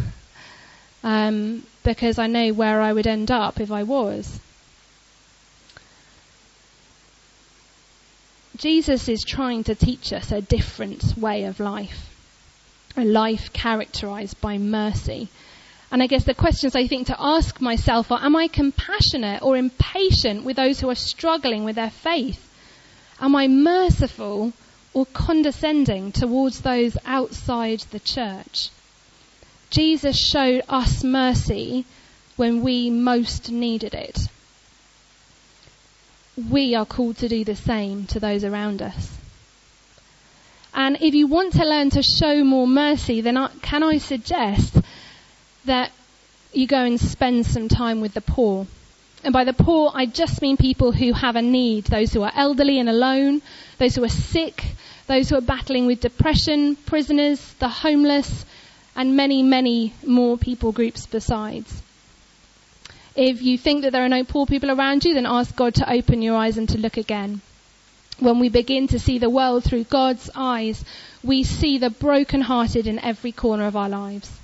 um, 1.04 1.64
because 1.84 2.18
I 2.18 2.28
know 2.28 2.54
where 2.54 2.82
I 2.82 2.92
would 2.92 3.08
end 3.08 3.30
up 3.30 3.60
if 3.60 3.72
I 3.72 3.84
was. 3.84 4.40
Jesus 8.58 9.08
is 9.08 9.24
trying 9.24 9.64
to 9.66 9.76
teach 9.76 10.12
us 10.12 10.32
a 10.32 10.42
different 10.42 11.18
way 11.18 11.46
of 11.46 11.60
life, 11.60 12.10
a 12.98 13.06
life 13.06 13.54
characterized 13.54 14.42
by 14.42 14.58
mercy. 14.58 15.30
And 15.92 16.04
I 16.04 16.08
guess 16.08 16.26
the 16.26 16.34
questions 16.34 16.76
I 16.76 16.88
think 16.88 17.08
to 17.08 17.16
ask 17.18 17.62
myself 17.62 18.12
are, 18.12 18.24
am 18.24 18.36
I 18.36 18.48
compassionate 18.48 19.42
or 19.44 19.56
impatient 19.56 20.44
with 20.44 20.58
those 20.58 20.80
who 20.80 20.90
are 20.90 20.96
struggling 20.96 21.64
with 21.64 21.76
their 21.76 21.90
faith? 21.90 22.46
Am 23.22 23.36
I 23.36 23.48
merciful 23.48 24.52
or 24.94 25.06
condescending 25.08 26.12
towards 26.12 26.62
those 26.62 26.98
outside 27.06 27.80
the 27.92 28.00
church? 28.00 28.70
Jesus 29.70 30.18
showed 30.18 30.64
us 30.68 31.04
mercy 31.04 31.86
when 32.36 32.64
we 32.64 32.90
most 32.90 33.52
needed 33.52 33.94
it. 33.94 34.18
We 36.50 36.74
are 36.74 36.86
called 36.86 37.18
to 37.18 37.28
do 37.28 37.44
the 37.44 37.56
same 37.56 38.08
to 38.08 38.20
those 38.20 38.44
around 38.44 38.82
us. 38.82 39.18
And 40.74 40.98
if 41.02 41.14
you 41.14 41.28
want 41.28 41.54
to 41.54 41.66
learn 41.66 41.90
to 41.92 42.02
show 42.02 42.44
more 42.44 42.68
mercy, 42.68 43.22
then 43.22 43.38
I, 43.38 43.50
can 43.62 43.84
I 43.84 43.98
suggest 43.98 44.78
that 45.66 45.92
you 46.54 46.68
go 46.68 46.84
and 46.84 47.00
spend 47.00 47.46
some 47.46 47.68
time 47.68 48.02
with 48.02 48.14
the 48.14 48.22
poor? 48.22 48.66
And 49.24 49.34
by 49.34 49.44
the 49.44 49.54
poor, 49.54 49.92
I 49.94 50.06
just 50.06 50.42
mean 50.42 50.56
people 50.56 50.94
who 50.94 51.12
have 51.12 51.36
a 51.36 51.42
need, 51.42 51.86
those 51.86 52.14
who 52.14 52.24
are 52.24 52.32
elderly 52.36 52.80
and 52.80 52.90
alone, 52.90 53.42
those 53.78 53.96
who 53.96 54.04
are 54.04 54.10
sick, 54.10 54.64
those 55.08 55.30
who 55.30 55.36
are 55.36 55.42
battling 55.42 55.88
with 55.88 56.00
depression, 56.00 56.78
prisoners, 56.78 57.54
the 57.60 57.68
homeless, 57.68 58.46
and 58.96 59.18
many, 59.18 59.44
many 59.44 59.94
more 60.06 60.38
people 60.38 60.72
groups 60.72 61.06
besides. 61.06 61.82
If 63.16 63.42
you 63.42 63.58
think 63.58 63.82
that 63.82 63.92
there 63.92 64.06
are 64.06 64.10
no 64.10 64.24
poor 64.24 64.46
people 64.46 64.72
around 64.72 65.04
you, 65.04 65.14
then 65.14 65.26
ask 65.26 65.54
God 65.56 65.76
to 65.76 65.92
open 65.92 66.22
your 66.22 66.38
eyes 66.38 66.58
and 66.58 66.70
to 66.70 66.78
look 66.78 66.96
again. 66.96 67.42
When 68.20 68.40
we 68.40 68.50
begin 68.50 68.88
to 68.88 69.00
see 69.00 69.18
the 69.18 69.30
world 69.30 69.64
through 69.64 69.86
God's 69.86 70.30
eyes, 70.36 70.86
we 71.24 71.44
see 71.44 71.78
the 71.78 71.90
brokenhearted 71.90 72.88
in 72.88 73.00
every 73.00 73.32
corner 73.32 73.66
of 73.66 73.76
our 73.76 73.90
lives 73.90 74.40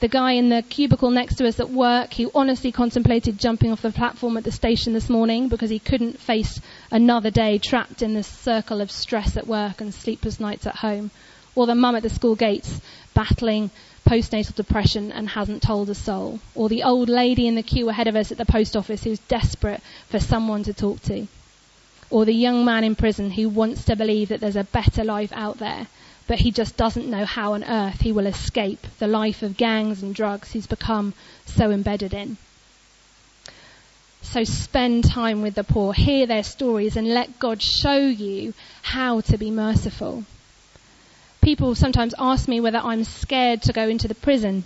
the 0.00 0.08
guy 0.08 0.32
in 0.32 0.48
the 0.48 0.62
cubicle 0.62 1.10
next 1.10 1.34
to 1.36 1.46
us 1.46 1.60
at 1.60 1.68
work 1.68 2.14
who 2.14 2.30
honestly 2.34 2.72
contemplated 2.72 3.38
jumping 3.38 3.70
off 3.70 3.82
the 3.82 3.92
platform 3.92 4.38
at 4.38 4.44
the 4.44 4.52
station 4.52 4.94
this 4.94 5.10
morning 5.10 5.48
because 5.48 5.68
he 5.68 5.78
couldn't 5.78 6.18
face 6.18 6.58
another 6.90 7.30
day 7.30 7.58
trapped 7.58 8.00
in 8.00 8.14
this 8.14 8.26
circle 8.26 8.80
of 8.80 8.90
stress 8.90 9.36
at 9.36 9.46
work 9.46 9.80
and 9.80 9.92
sleepless 9.92 10.40
nights 10.40 10.66
at 10.66 10.76
home. 10.76 11.10
Or 11.54 11.66
the 11.66 11.74
mum 11.74 11.96
at 11.96 12.02
the 12.02 12.08
school 12.08 12.34
gates 12.34 12.80
battling 13.12 13.70
postnatal 14.06 14.54
depression 14.54 15.12
and 15.12 15.28
hasn't 15.28 15.62
told 15.62 15.90
a 15.90 15.94
soul. 15.94 16.40
Or 16.54 16.70
the 16.70 16.82
old 16.82 17.10
lady 17.10 17.46
in 17.46 17.54
the 17.54 17.62
queue 17.62 17.90
ahead 17.90 18.08
of 18.08 18.16
us 18.16 18.32
at 18.32 18.38
the 18.38 18.46
post 18.46 18.76
office 18.76 19.04
who's 19.04 19.18
desperate 19.20 19.82
for 20.08 20.18
someone 20.18 20.62
to 20.62 20.72
talk 20.72 21.02
to. 21.02 21.26
Or 22.08 22.24
the 22.24 22.32
young 22.32 22.64
man 22.64 22.84
in 22.84 22.94
prison 22.94 23.30
who 23.30 23.50
wants 23.50 23.84
to 23.84 23.96
believe 23.96 24.30
that 24.30 24.40
there's 24.40 24.56
a 24.56 24.64
better 24.64 25.04
life 25.04 25.32
out 25.34 25.58
there 25.58 25.88
but 26.30 26.38
he 26.38 26.52
just 26.52 26.76
doesn't 26.76 27.10
know 27.10 27.24
how 27.24 27.54
on 27.54 27.64
earth 27.64 28.02
he 28.02 28.12
will 28.12 28.28
escape 28.28 28.86
the 29.00 29.08
life 29.08 29.42
of 29.42 29.56
gangs 29.56 30.00
and 30.00 30.14
drugs 30.14 30.52
he's 30.52 30.68
become 30.68 31.12
so 31.44 31.72
embedded 31.72 32.14
in. 32.14 32.36
So 34.22 34.44
spend 34.44 35.02
time 35.02 35.42
with 35.42 35.56
the 35.56 35.64
poor, 35.64 35.92
hear 35.92 36.28
their 36.28 36.44
stories, 36.44 36.96
and 36.96 37.08
let 37.08 37.40
God 37.40 37.60
show 37.60 37.96
you 37.96 38.54
how 38.80 39.22
to 39.22 39.38
be 39.38 39.50
merciful. 39.50 40.22
People 41.42 41.74
sometimes 41.74 42.14
ask 42.16 42.46
me 42.46 42.60
whether 42.60 42.78
I'm 42.78 43.02
scared 43.02 43.62
to 43.62 43.72
go 43.72 43.88
into 43.88 44.06
the 44.06 44.14
prison. 44.14 44.62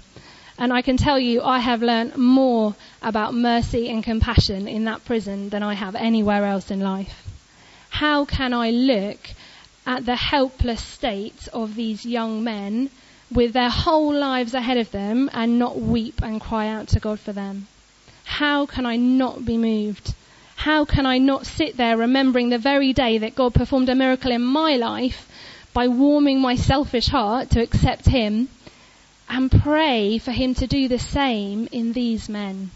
And 0.59 0.71
I 0.71 0.83
can 0.83 0.99
tell 0.99 1.18
you, 1.18 1.40
I 1.40 1.61
have 1.61 1.80
learned 1.83 2.18
more 2.18 2.76
about 3.00 3.33
mercy 3.33 3.88
and 3.88 4.04
compassion 4.04 4.68
in 4.68 4.85
that 4.85 5.06
prison 5.06 5.49
than 5.49 5.62
I 5.62 5.73
have 5.73 5.94
anywhere 5.94 6.44
else 6.44 6.71
in 6.71 6.80
life. 6.80 7.26
How 7.88 8.26
can 8.26 8.52
I 8.52 8.71
look 8.71 9.30
at 9.86 10.06
the 10.06 10.16
helpless 10.16 10.82
state 10.82 11.46
of 11.52 11.74
these 11.74 12.06
young 12.06 12.42
men 12.42 12.90
with 13.30 13.52
their 13.52 13.68
whole 13.68 14.14
lives 14.14 14.54
ahead 14.54 14.78
of 14.78 14.90
them 14.90 15.28
and 15.32 15.58
not 15.58 15.78
weep 15.78 16.22
and 16.22 16.40
cry 16.40 16.68
out 16.68 16.88
to 16.88 17.00
God 17.00 17.20
for 17.20 17.32
them? 17.32 17.66
How 18.24 18.64
can 18.66 18.86
I 18.86 18.96
not 18.96 19.44
be 19.44 19.58
moved? 19.58 20.14
How 20.56 20.84
can 20.84 21.04
I 21.04 21.18
not 21.18 21.46
sit 21.46 21.76
there 21.76 21.96
remembering 21.96 22.48
the 22.48 22.58
very 22.58 22.92
day 22.92 23.18
that 23.18 23.34
God 23.34 23.52
performed 23.52 23.88
a 23.88 23.94
miracle 23.94 24.30
in 24.30 24.42
my 24.42 24.76
life 24.76 25.28
by 25.74 25.88
warming 25.88 26.40
my 26.40 26.56
selfish 26.56 27.08
heart 27.08 27.50
to 27.50 27.60
accept 27.60 28.06
Him 28.06 28.48
and 29.28 29.50
pray 29.50 30.18
for 30.18 30.32
Him 30.32 30.54
to 30.54 30.66
do 30.66 30.88
the 30.88 30.98
same 30.98 31.68
in 31.70 31.92
these 31.92 32.28
men? 32.28 32.70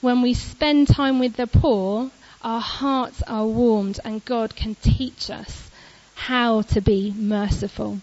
When 0.00 0.20
we 0.20 0.34
spend 0.34 0.88
time 0.88 1.18
with 1.18 1.36
the 1.36 1.46
poor, 1.46 2.10
our 2.42 2.60
hearts 2.60 3.22
are 3.22 3.46
warmed 3.46 4.00
and 4.04 4.24
God 4.24 4.54
can 4.54 4.74
teach 4.82 5.30
us 5.30 5.70
how 6.14 6.62
to 6.62 6.80
be 6.80 7.12
merciful. 7.16 8.00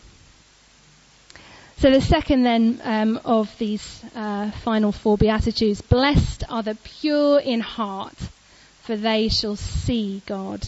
So 1.78 1.90
the 1.90 2.02
second 2.02 2.44
then 2.44 2.80
um, 2.84 3.20
of 3.26 3.58
these 3.58 4.04
uh, 4.16 4.52
final 4.52 4.92
four 4.92 5.18
beatitudes: 5.18 5.82
blessed 5.82 6.44
are 6.50 6.62
the 6.62 6.76
pure 6.76 7.40
in 7.40 7.60
heart, 7.60 8.18
for 8.84 8.96
they 8.96 9.30
shall 9.30 9.56
see 9.56 10.22
God. 10.28 10.68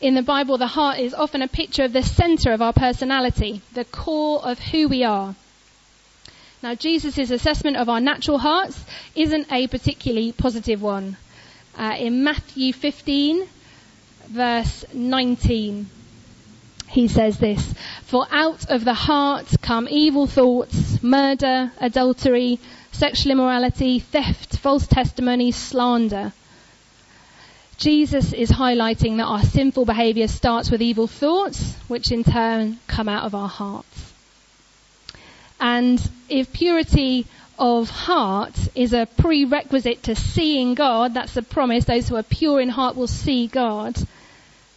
In 0.00 0.14
the 0.14 0.22
Bible, 0.22 0.56
the 0.56 0.66
heart 0.66 0.98
is 0.98 1.12
often 1.12 1.42
a 1.42 1.48
picture 1.48 1.84
of 1.84 1.92
the 1.92 2.02
center 2.02 2.52
of 2.52 2.62
our 2.62 2.72
personality, 2.72 3.60
the 3.74 3.84
core 3.84 4.40
of 4.42 4.58
who 4.58 4.88
we 4.88 5.04
are. 5.04 5.34
Now, 6.62 6.74
Jesus' 6.74 7.30
assessment 7.30 7.76
of 7.76 7.88
our 7.88 8.00
natural 8.00 8.38
hearts 8.38 8.84
isn't 9.14 9.50
a 9.50 9.66
particularly 9.66 10.32
positive 10.32 10.80
one. 10.80 11.16
Uh, 11.76 11.96
in 11.98 12.22
Matthew 12.22 12.72
15, 12.72 13.48
verse 14.30 14.84
19. 14.94 15.90
He 16.88 17.08
says 17.08 17.38
this, 17.38 17.74
for 18.02 18.26
out 18.30 18.70
of 18.70 18.84
the 18.84 18.94
heart 18.94 19.46
come 19.62 19.86
evil 19.88 20.26
thoughts, 20.26 21.02
murder, 21.02 21.70
adultery, 21.78 22.58
sexual 22.90 23.32
immorality, 23.32 24.00
theft, 24.00 24.56
false 24.56 24.86
testimony, 24.86 25.52
slander. 25.52 26.32
Jesus 27.76 28.32
is 28.32 28.50
highlighting 28.50 29.16
that 29.16 29.24
our 29.24 29.42
sinful 29.42 29.84
behavior 29.84 30.28
starts 30.28 30.70
with 30.70 30.82
evil 30.82 31.06
thoughts, 31.06 31.76
which 31.88 32.12
in 32.12 32.24
turn 32.24 32.78
come 32.88 33.08
out 33.08 33.24
of 33.24 33.34
our 33.34 33.48
hearts. 33.48 34.12
And 35.60 36.10
if 36.28 36.52
purity 36.52 37.26
of 37.58 37.88
heart 37.88 38.56
is 38.74 38.92
a 38.92 39.06
prerequisite 39.06 40.02
to 40.04 40.14
seeing 40.14 40.74
God, 40.74 41.14
that's 41.14 41.34
the 41.34 41.42
promise, 41.42 41.84
those 41.84 42.08
who 42.08 42.16
are 42.16 42.22
pure 42.22 42.60
in 42.60 42.68
heart 42.68 42.96
will 42.96 43.06
see 43.06 43.46
God, 43.46 43.96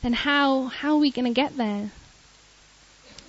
then 0.03 0.13
how, 0.13 0.65
how 0.65 0.91
are 0.91 0.98
we 0.98 1.12
going 1.12 1.25
to 1.25 1.33
get 1.33 1.55
there? 1.57 1.89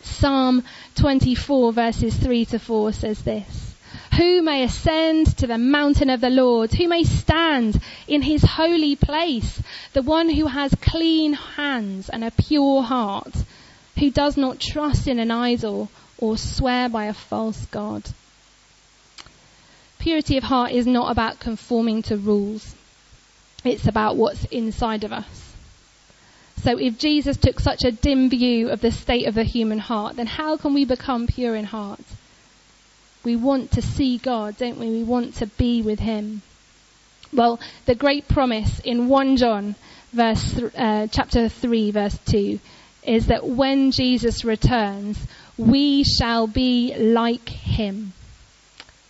Psalm 0.02 0.64
24 0.96 1.72
verses 1.72 2.14
3 2.16 2.44
to 2.46 2.58
4 2.58 2.92
says 2.92 3.22
this. 3.22 3.74
Who 4.16 4.42
may 4.42 4.64
ascend 4.64 5.36
to 5.38 5.46
the 5.46 5.56
mountain 5.56 6.10
of 6.10 6.20
the 6.20 6.30
Lord? 6.30 6.72
Who 6.74 6.88
may 6.88 7.04
stand 7.04 7.80
in 8.06 8.22
his 8.22 8.42
holy 8.42 8.96
place? 8.96 9.62
The 9.92 10.02
one 10.02 10.28
who 10.28 10.46
has 10.46 10.74
clean 10.80 11.32
hands 11.32 12.08
and 12.08 12.24
a 12.24 12.30
pure 12.32 12.82
heart, 12.82 13.34
who 13.98 14.10
does 14.10 14.36
not 14.36 14.60
trust 14.60 15.06
in 15.06 15.18
an 15.18 15.30
idol 15.30 15.88
or 16.18 16.36
swear 16.36 16.88
by 16.88 17.06
a 17.06 17.14
false 17.14 17.66
God. 17.66 18.02
Purity 19.98 20.36
of 20.36 20.44
heart 20.44 20.72
is 20.72 20.86
not 20.86 21.10
about 21.10 21.40
conforming 21.40 22.02
to 22.02 22.16
rules. 22.16 22.74
It's 23.64 23.86
about 23.86 24.16
what's 24.16 24.44
inside 24.46 25.04
of 25.04 25.12
us. 25.12 25.43
So 26.64 26.78
if 26.78 26.98
Jesus 26.98 27.36
took 27.36 27.60
such 27.60 27.84
a 27.84 27.92
dim 27.92 28.30
view 28.30 28.70
of 28.70 28.80
the 28.80 28.90
state 28.90 29.26
of 29.26 29.34
the 29.34 29.44
human 29.44 29.78
heart, 29.78 30.16
then 30.16 30.26
how 30.26 30.56
can 30.56 30.72
we 30.72 30.86
become 30.86 31.26
pure 31.26 31.54
in 31.54 31.66
heart? 31.66 32.00
We 33.22 33.36
want 33.36 33.72
to 33.72 33.82
see 33.82 34.16
God, 34.16 34.56
don't 34.56 34.78
we? 34.78 34.88
We 34.88 35.04
want 35.04 35.34
to 35.36 35.46
be 35.46 35.82
with 35.82 36.00
Him. 36.00 36.40
Well, 37.34 37.60
the 37.84 37.94
great 37.94 38.28
promise 38.28 38.80
in 38.80 39.08
1 39.08 39.36
John 39.36 39.74
verse, 40.14 40.58
uh, 40.74 41.06
chapter 41.10 41.50
3 41.50 41.90
verse 41.90 42.18
2 42.26 42.58
is 43.02 43.26
that 43.26 43.46
when 43.46 43.90
Jesus 43.90 44.42
returns, 44.42 45.18
we 45.58 46.02
shall 46.02 46.46
be 46.46 46.94
like 46.96 47.48
him. 47.48 48.14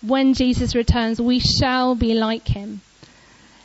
When 0.03 0.35
Jesus 0.35 0.75
returns, 0.75 1.21
we 1.21 1.39
shall 1.39 1.95
be 1.95 2.15
like 2.15 2.49
him. 2.49 2.81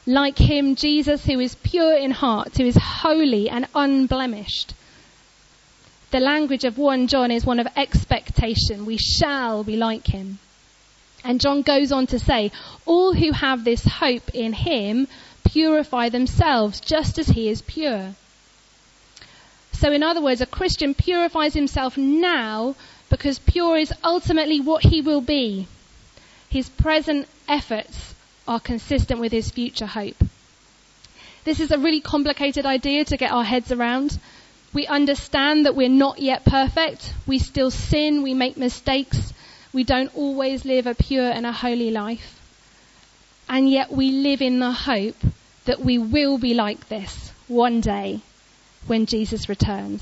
Like 0.10 0.40
him, 0.40 0.74
Jesus, 0.76 1.24
who 1.24 1.40
is 1.40 1.54
pure 1.54 1.96
in 1.96 2.10
heart, 2.10 2.58
who 2.58 2.66
is 2.66 2.76
holy 2.76 3.48
and 3.48 3.68
unblemished. 3.76 4.74
The 6.10 6.20
language 6.20 6.64
of 6.64 6.80
1 6.80 7.06
John 7.06 7.30
is 7.30 7.46
one 7.46 7.60
of 7.60 7.68
expectation. 7.76 8.88
We 8.88 8.98
shall 8.98 9.64
be 9.64 9.78
like 9.78 10.08
him. 10.08 10.40
And 11.24 11.40
John 11.40 11.62
goes 11.62 11.92
on 11.92 12.08
to 12.08 12.18
say, 12.18 12.52
all 12.88 13.14
who 13.14 13.34
have 13.34 13.64
this 13.64 13.86
hope 13.86 14.34
in 14.34 14.54
him 14.54 15.08
purify 15.44 16.10
themselves 16.10 16.80
just 16.80 17.20
as 17.20 17.28
he 17.28 17.48
is 17.48 17.62
pure. 17.62 18.16
So 19.74 19.92
in 19.92 20.02
other 20.02 20.22
words, 20.22 20.42
a 20.42 20.48
Christian 20.48 20.96
purifies 20.96 21.54
himself 21.54 22.00
now 22.00 22.76
because 23.12 23.38
pure 23.38 23.78
is 23.78 23.94
ultimately 24.04 24.60
what 24.60 24.86
he 24.86 25.02
will 25.02 25.22
be. 25.22 25.68
His 26.50 26.68
present 26.68 27.28
efforts 27.48 28.16
are 28.50 28.60
consistent 28.60 29.20
with 29.20 29.32
his 29.32 29.52
future 29.52 29.86
hope. 29.86 30.18
This 31.46 31.60
is 31.60 31.70
a 31.70 31.78
really 31.78 32.02
complicated 32.02 32.66
idea 32.66 33.06
to 33.06 33.16
get 33.16 33.32
our 33.32 33.44
heads 33.44 33.72
around. 33.72 34.20
We 34.74 34.88
understand 34.88 35.68
that 35.68 35.76
we're 35.76 35.88
not 35.88 36.20
yet 36.20 36.46
perfect. 36.46 37.14
We 37.28 37.38
still 37.38 37.70
sin. 37.70 38.24
We 38.24 38.34
make 38.34 38.58
mistakes. 38.58 39.34
We 39.72 39.84
don't 39.84 40.16
always 40.16 40.66
live 40.66 40.88
a 40.88 40.96
pure 40.96 41.30
and 41.30 41.46
a 41.46 41.52
holy 41.52 41.92
life. 41.92 42.42
And 43.48 43.70
yet 43.70 43.92
we 43.92 44.12
live 44.12 44.42
in 44.42 44.60
the 44.60 44.72
hope 44.72 45.18
that 45.66 45.82
we 45.82 46.00
will 46.00 46.40
be 46.40 46.56
like 46.56 46.90
this 46.90 47.32
one 47.48 47.82
day 47.82 48.22
when 48.88 49.06
Jesus 49.06 49.48
returns. 49.48 50.02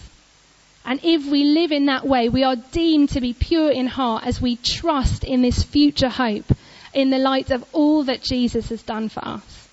And 0.86 1.02
if 1.04 1.26
we 1.26 1.44
live 1.44 1.74
in 1.74 1.88
that 1.88 2.08
way, 2.08 2.30
we 2.30 2.46
are 2.46 2.56
deemed 2.56 3.10
to 3.10 3.20
be 3.20 3.34
pure 3.34 3.70
in 3.70 3.88
heart 3.88 4.26
as 4.26 4.42
we 4.42 4.56
trust 4.56 5.26
in 5.26 5.42
this 5.42 5.64
future 5.64 6.08
hope 6.08 6.46
in 6.94 7.10
the 7.10 7.18
light 7.18 7.52
of 7.52 7.66
all 7.74 8.04
that 8.04 8.22
Jesus 8.22 8.70
has 8.70 8.84
done 8.84 9.10
for 9.10 9.26
us. 9.26 9.68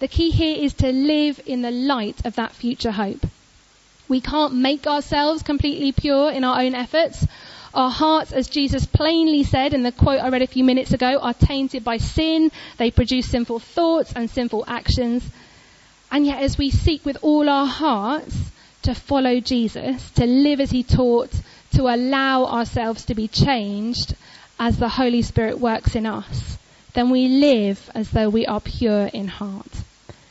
The 0.00 0.08
key 0.08 0.30
here 0.30 0.56
is 0.56 0.74
to 0.74 0.90
live 0.90 1.40
in 1.46 1.62
the 1.62 1.70
light 1.70 2.26
of 2.26 2.34
that 2.36 2.52
future 2.52 2.90
hope. 2.90 3.24
We 4.08 4.20
can't 4.20 4.54
make 4.54 4.86
ourselves 4.86 5.42
completely 5.42 5.92
pure 5.92 6.30
in 6.30 6.44
our 6.44 6.60
own 6.60 6.74
efforts. 6.74 7.26
Our 7.72 7.90
hearts, 7.90 8.32
as 8.32 8.48
Jesus 8.48 8.84
plainly 8.84 9.44
said 9.44 9.72
in 9.72 9.84
the 9.84 9.92
quote 9.92 10.20
I 10.20 10.28
read 10.28 10.42
a 10.42 10.46
few 10.46 10.64
minutes 10.64 10.92
ago, 10.92 11.18
are 11.20 11.34
tainted 11.34 11.84
by 11.84 11.98
sin. 11.98 12.50
They 12.76 12.90
produce 12.90 13.30
sinful 13.30 13.60
thoughts 13.60 14.12
and 14.14 14.28
sinful 14.28 14.64
actions. 14.66 15.24
And 16.10 16.26
yet 16.26 16.42
as 16.42 16.58
we 16.58 16.70
seek 16.70 17.06
with 17.06 17.16
all 17.22 17.48
our 17.48 17.66
hearts 17.66 18.36
to 18.82 18.94
follow 18.94 19.40
Jesus, 19.40 20.10
to 20.10 20.26
live 20.26 20.60
as 20.60 20.70
he 20.70 20.82
taught, 20.82 21.30
to 21.74 21.82
allow 21.84 22.44
ourselves 22.44 23.04
to 23.06 23.14
be 23.14 23.28
changed 23.28 24.14
as 24.62 24.78
the 24.78 24.88
Holy 24.88 25.22
Spirit 25.22 25.58
works 25.58 25.96
in 25.96 26.06
us, 26.06 26.56
then 26.94 27.10
we 27.10 27.26
live 27.26 27.90
as 27.96 28.12
though 28.12 28.28
we 28.28 28.46
are 28.46 28.60
pure 28.60 29.06
in 29.06 29.26
heart. 29.26 29.72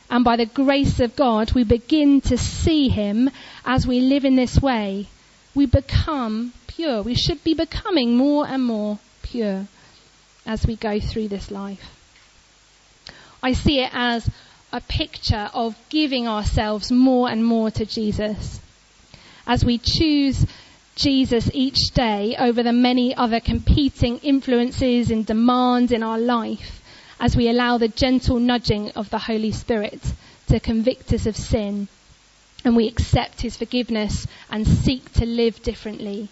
And 0.08 0.24
by 0.24 0.36
the 0.36 0.46
grace 0.46 1.00
of 1.00 1.14
God, 1.14 1.52
we 1.52 1.64
begin 1.64 2.22
to 2.22 2.38
see 2.38 2.88
him 2.88 3.28
as 3.62 3.86
we 3.86 4.00
live 4.00 4.24
in 4.24 4.34
this 4.34 4.58
way. 4.58 5.06
We 5.54 5.66
become 5.66 6.54
pure. 6.66 7.02
We 7.02 7.14
should 7.14 7.44
be 7.44 7.52
becoming 7.52 8.16
more 8.16 8.46
and 8.46 8.64
more 8.64 8.98
pure 9.20 9.66
as 10.46 10.66
we 10.66 10.76
go 10.76 10.98
through 10.98 11.28
this 11.28 11.50
life. 11.50 11.84
I 13.42 13.52
see 13.52 13.80
it 13.80 13.90
as 13.92 14.30
a 14.72 14.80
picture 14.80 15.50
of 15.52 15.76
giving 15.90 16.26
ourselves 16.26 16.90
more 16.90 17.28
and 17.28 17.44
more 17.44 17.70
to 17.72 17.84
Jesus. 17.84 18.60
As 19.46 19.62
we 19.62 19.76
choose 19.76 20.46
Jesus 21.02 21.50
each 21.52 21.90
day 21.94 22.36
over 22.38 22.62
the 22.62 22.72
many 22.72 23.12
other 23.12 23.40
competing 23.40 24.18
influences 24.18 25.10
and 25.10 25.26
demands 25.26 25.90
in 25.90 26.04
our 26.04 26.18
life, 26.18 26.80
as 27.18 27.36
we 27.36 27.48
allow 27.48 27.76
the 27.76 27.88
gentle 27.88 28.38
nudging 28.38 28.92
of 28.92 29.10
the 29.10 29.18
Holy 29.18 29.50
Spirit 29.50 30.00
to 30.46 30.60
convict 30.60 31.12
us 31.12 31.26
of 31.26 31.36
sin, 31.36 31.88
and 32.64 32.76
we 32.76 32.86
accept 32.86 33.40
His 33.40 33.56
forgiveness 33.56 34.28
and 34.48 34.64
seek 34.64 35.12
to 35.14 35.26
live 35.26 35.60
differently, 35.64 36.28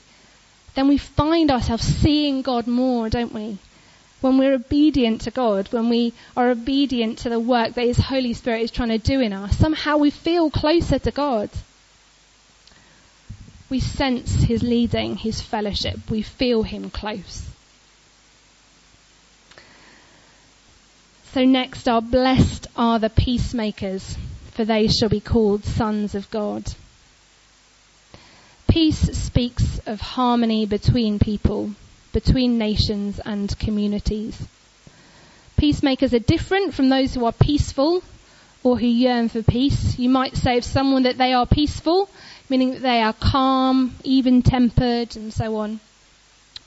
then 0.76 0.86
we 0.86 0.98
find 0.98 1.50
ourselves 1.50 1.82
seeing 1.82 2.40
God 2.40 2.68
more, 2.68 3.08
don't 3.08 3.34
we? 3.34 3.58
when 4.20 4.36
we're 4.38 4.54
obedient 4.54 5.22
to 5.22 5.30
God, 5.30 5.72
when 5.72 5.88
we 5.88 6.12
are 6.36 6.50
obedient 6.50 7.18
to 7.18 7.28
the 7.28 7.40
work 7.40 7.74
that 7.74 7.86
His 7.86 7.98
Holy 7.98 8.34
Spirit 8.34 8.62
is 8.62 8.70
trying 8.70 8.90
to 8.90 8.98
do 8.98 9.20
in 9.20 9.32
us, 9.32 9.56
somehow 9.56 9.96
we 9.96 10.10
feel 10.10 10.50
closer 10.50 10.98
to 10.98 11.10
God. 11.10 11.50
We 13.70 13.80
sense 13.80 14.34
His 14.34 14.62
leading, 14.62 15.16
His 15.16 15.40
fellowship. 15.40 16.10
We 16.10 16.22
feel 16.22 16.62
Him 16.62 16.90
close. 16.90 17.46
So 21.32 21.44
next 21.44 21.88
are 21.88 22.02
blessed 22.02 22.66
are 22.76 22.98
the 22.98 23.08
peacemakers, 23.08 24.16
for 24.50 24.64
they 24.64 24.88
shall 24.88 25.08
be 25.08 25.20
called 25.20 25.64
sons 25.64 26.14
of 26.14 26.30
God. 26.30 26.64
Peace 28.68 29.16
speaks 29.16 29.78
of 29.86 30.00
harmony 30.00 30.66
between 30.66 31.18
people 31.18 31.70
between 32.12 32.58
nations 32.58 33.20
and 33.24 33.56
communities. 33.58 34.40
Peacemakers 35.56 36.14
are 36.14 36.18
different 36.18 36.74
from 36.74 36.88
those 36.88 37.14
who 37.14 37.24
are 37.24 37.32
peaceful 37.32 38.02
or 38.62 38.78
who 38.78 38.86
yearn 38.86 39.28
for 39.28 39.42
peace. 39.42 39.98
You 39.98 40.08
might 40.08 40.36
say 40.36 40.58
of 40.58 40.64
someone 40.64 41.04
that 41.04 41.18
they 41.18 41.32
are 41.32 41.46
peaceful, 41.46 42.08
meaning 42.50 42.72
that 42.72 42.82
they 42.82 43.00
are 43.00 43.14
calm, 43.14 43.94
even 44.04 44.42
tempered, 44.42 45.16
and 45.16 45.32
so 45.32 45.56
on. 45.56 45.80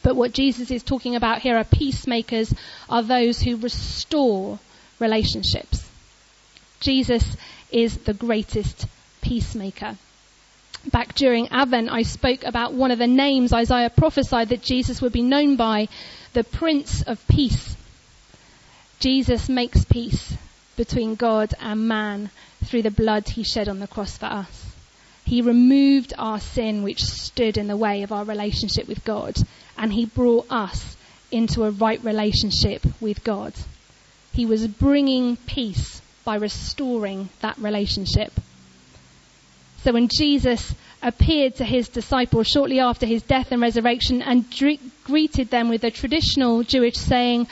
But 0.01 0.15
what 0.15 0.33
Jesus 0.33 0.71
is 0.71 0.81
talking 0.81 1.15
about 1.15 1.41
here 1.41 1.57
are 1.57 1.63
peacemakers 1.63 2.53
are 2.89 3.03
those 3.03 3.39
who 3.39 3.57
restore 3.57 4.59
relationships. 4.99 5.87
Jesus 6.79 7.37
is 7.71 7.97
the 7.99 8.13
greatest 8.13 8.87
peacemaker 9.21 9.97
back 10.91 11.13
during 11.15 11.47
Advent, 11.49 11.89
I 11.89 12.03
spoke 12.03 12.43
about 12.43 12.73
one 12.73 12.91
of 12.91 12.99
the 12.99 13.07
names 13.07 13.53
Isaiah 13.53 13.89
prophesied 13.89 14.49
that 14.49 14.61
Jesus 14.61 15.01
would 15.01 15.13
be 15.13 15.21
known 15.21 15.55
by, 15.55 15.87
the 16.33 16.43
Prince 16.43 17.01
of 17.03 17.25
Peace. 17.27 17.75
Jesus 18.99 19.49
makes 19.49 19.85
peace 19.85 20.33
between 20.75 21.15
God 21.15 21.53
and 21.59 21.87
man 21.87 22.31
through 22.65 22.81
the 22.81 22.91
blood 22.91 23.29
he 23.29 23.43
shed 23.43 23.69
on 23.69 23.79
the 23.79 23.87
cross 23.87 24.17
for 24.17 24.25
us. 24.25 24.62
He 25.25 25.41
removed 25.41 26.13
our 26.17 26.39
sin 26.39 26.83
which 26.83 27.03
stood 27.03 27.57
in 27.57 27.67
the 27.67 27.77
way 27.77 28.03
of 28.03 28.11
our 28.11 28.23
relationship 28.23 28.87
with 28.87 29.03
God 29.05 29.35
and 29.77 29.93
he 29.93 30.05
brought 30.05 30.47
us 30.49 30.97
into 31.31 31.63
a 31.63 31.71
right 31.71 32.03
relationship 32.03 32.85
with 33.01 33.23
God. 33.23 33.53
He 34.33 34.45
was 34.45 34.67
bringing 34.67 35.37
peace 35.37 36.01
by 36.23 36.35
restoring 36.35 37.29
that 37.41 37.57
relationship. 37.57 38.31
So 39.83 39.91
when 39.91 40.07
Jesus 40.07 40.73
appeared 41.01 41.55
to 41.55 41.65
his 41.65 41.89
disciples 41.89 42.47
shortly 42.47 42.79
after 42.79 43.05
his 43.05 43.23
death 43.23 43.51
and 43.51 43.61
resurrection 43.61 44.21
and 44.21 44.45
greeted 45.03 45.49
them 45.49 45.69
with 45.69 45.83
a 45.83 45.91
traditional 45.91 46.63
Jewish 46.63 46.95
saying, 46.95 47.47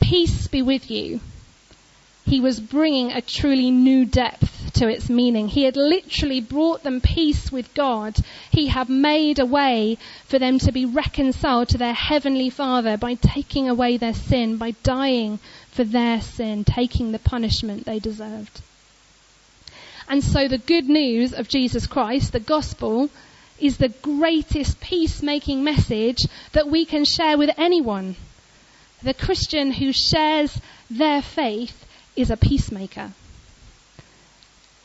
peace 0.00 0.46
be 0.46 0.62
with 0.62 0.90
you, 0.90 1.20
he 2.24 2.40
was 2.40 2.58
bringing 2.60 3.12
a 3.12 3.20
truly 3.20 3.70
new 3.70 4.06
depth 4.06 4.53
to 4.74 4.88
its 4.88 5.08
meaning. 5.08 5.48
He 5.48 5.64
had 5.64 5.76
literally 5.76 6.40
brought 6.40 6.82
them 6.82 7.00
peace 7.00 7.50
with 7.50 7.72
God. 7.74 8.16
He 8.50 8.66
had 8.66 8.88
made 8.88 9.38
a 9.38 9.46
way 9.46 9.98
for 10.26 10.38
them 10.38 10.58
to 10.60 10.72
be 10.72 10.84
reconciled 10.84 11.68
to 11.70 11.78
their 11.78 11.94
heavenly 11.94 12.50
Father 12.50 12.96
by 12.96 13.14
taking 13.14 13.68
away 13.68 13.96
their 13.96 14.14
sin, 14.14 14.56
by 14.56 14.72
dying 14.82 15.38
for 15.70 15.84
their 15.84 16.20
sin, 16.20 16.64
taking 16.64 17.12
the 17.12 17.18
punishment 17.18 17.84
they 17.84 17.98
deserved. 17.98 18.60
And 20.08 20.22
so 20.22 20.48
the 20.48 20.58
good 20.58 20.88
news 20.88 21.32
of 21.32 21.48
Jesus 21.48 21.86
Christ, 21.86 22.32
the 22.32 22.40
gospel, 22.40 23.10
is 23.58 23.78
the 23.78 23.88
greatest 23.88 24.80
peacemaking 24.80 25.64
message 25.64 26.18
that 26.52 26.68
we 26.68 26.84
can 26.84 27.04
share 27.04 27.38
with 27.38 27.50
anyone. 27.56 28.16
The 29.02 29.14
Christian 29.14 29.72
who 29.72 29.92
shares 29.92 30.60
their 30.90 31.22
faith 31.22 31.86
is 32.16 32.30
a 32.30 32.36
peacemaker. 32.36 33.12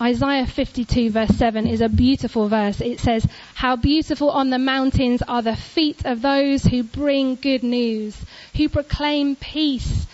Isaiah 0.02 0.48
52 0.48 1.10
verse 1.10 1.36
7 1.36 1.68
is 1.68 1.82
a 1.82 1.90
beautiful 1.90 2.48
verse. 2.48 2.80
It 2.80 3.02
says, 3.02 3.28
How 3.54 3.76
beautiful 3.76 4.30
on 4.30 4.50
the 4.50 4.58
mountains 4.58 5.22
are 5.28 5.42
the 5.42 5.58
feet 5.58 6.06
of 6.06 6.22
those 6.22 6.64
who 6.64 6.84
bring 6.84 7.36
good 7.36 7.64
news, 7.64 8.16
who 8.56 8.70
proclaim 8.70 9.36
peace, 9.36 10.08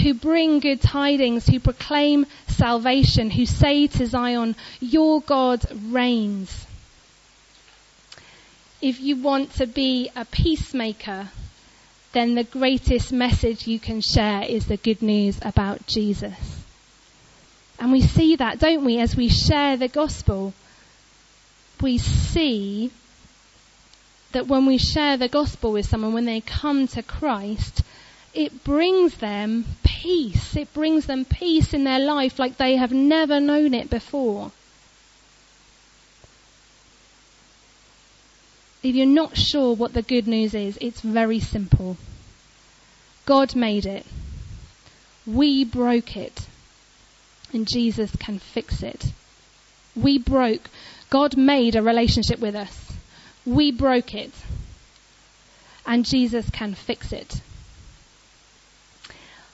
who 0.00 0.14
bring 0.14 0.60
good 0.60 0.80
tidings, 0.80 1.48
who 1.48 1.58
proclaim 1.58 2.26
salvation, 2.46 3.30
who 3.30 3.44
say 3.44 3.88
to 3.88 4.06
Zion, 4.06 4.54
your 4.80 5.20
God 5.20 5.64
reigns. 5.90 6.64
If 8.80 9.00
you 9.00 9.16
want 9.16 9.54
to 9.54 9.66
be 9.66 10.10
a 10.14 10.24
peacemaker, 10.24 11.30
then 12.12 12.36
the 12.36 12.44
greatest 12.44 13.12
message 13.12 13.66
you 13.66 13.80
can 13.80 14.00
share 14.00 14.42
is 14.42 14.66
the 14.66 14.76
good 14.76 15.02
news 15.02 15.38
about 15.42 15.86
Jesus. 15.86 16.61
And 17.82 17.90
we 17.90 18.00
see 18.00 18.36
that, 18.36 18.60
don't 18.60 18.84
we, 18.84 19.00
as 19.00 19.16
we 19.16 19.28
share 19.28 19.76
the 19.76 19.88
gospel. 19.88 20.54
we 21.80 21.98
see 21.98 22.92
that 24.30 24.46
when 24.46 24.66
we 24.66 24.78
share 24.78 25.16
the 25.16 25.26
gospel 25.26 25.72
with 25.72 25.86
someone, 25.86 26.12
when 26.12 26.24
they 26.24 26.40
come 26.42 26.86
to 26.86 27.02
Christ, 27.02 27.82
it 28.34 28.62
brings 28.62 29.16
them 29.16 29.64
peace. 29.82 30.54
It 30.54 30.72
brings 30.72 31.06
them 31.06 31.24
peace 31.24 31.74
in 31.74 31.82
their 31.82 31.98
life 31.98 32.38
like 32.38 32.56
they 32.56 32.76
have 32.76 32.92
never 32.92 33.40
known 33.40 33.74
it 33.74 33.90
before. 33.90 34.52
If 38.84 38.94
you're 38.94 39.06
not 39.06 39.36
sure 39.36 39.74
what 39.74 39.92
the 39.92 40.02
good 40.02 40.28
news 40.28 40.54
is, 40.54 40.78
it's 40.80 41.00
very 41.00 41.40
simple. 41.40 41.96
God 43.26 43.56
made 43.56 43.86
it. 43.86 44.06
We 45.26 45.64
broke 45.64 46.16
it. 46.16 46.46
And 47.52 47.66
Jesus 47.68 48.14
can 48.16 48.38
fix 48.38 48.82
it. 48.82 49.12
We 49.94 50.18
broke. 50.18 50.70
God 51.10 51.36
made 51.36 51.76
a 51.76 51.82
relationship 51.82 52.38
with 52.40 52.54
us. 52.54 52.92
We 53.44 53.70
broke 53.70 54.14
it. 54.14 54.32
And 55.84 56.04
Jesus 56.04 56.48
can 56.50 56.74
fix 56.74 57.12
it. 57.12 57.40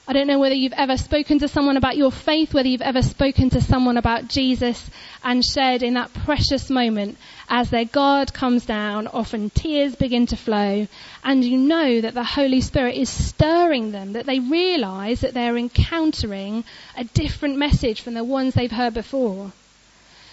I 0.09 0.13
don't 0.13 0.25
know 0.25 0.39
whether 0.39 0.55
you've 0.55 0.73
ever 0.73 0.97
spoken 0.97 1.37
to 1.37 1.47
someone 1.47 1.77
about 1.77 1.95
your 1.95 2.11
faith, 2.11 2.51
whether 2.51 2.67
you've 2.67 2.81
ever 2.81 3.03
spoken 3.03 3.51
to 3.51 3.61
someone 3.61 3.95
about 3.95 4.27
Jesus 4.27 4.89
and 5.23 5.45
shared 5.45 5.83
in 5.83 5.93
that 5.93 6.11
precious 6.11 6.67
moment 6.71 7.19
as 7.47 7.69
their 7.69 7.85
guard 7.85 8.33
comes 8.33 8.65
down, 8.65 9.05
often 9.05 9.51
tears 9.51 9.95
begin 9.95 10.25
to 10.25 10.35
flow, 10.35 10.87
and 11.23 11.45
you 11.45 11.59
know 11.59 12.01
that 12.01 12.15
the 12.15 12.23
Holy 12.23 12.59
Spirit 12.59 12.95
is 12.95 13.07
stirring 13.07 13.91
them, 13.91 14.13
that 14.13 14.25
they 14.25 14.39
realize 14.39 15.21
that 15.21 15.35
they're 15.35 15.55
encountering 15.55 16.63
a 16.97 17.03
different 17.03 17.57
message 17.57 18.01
from 18.01 18.15
the 18.15 18.23
ones 18.23 18.55
they've 18.55 18.71
heard 18.71 18.95
before. 18.95 19.51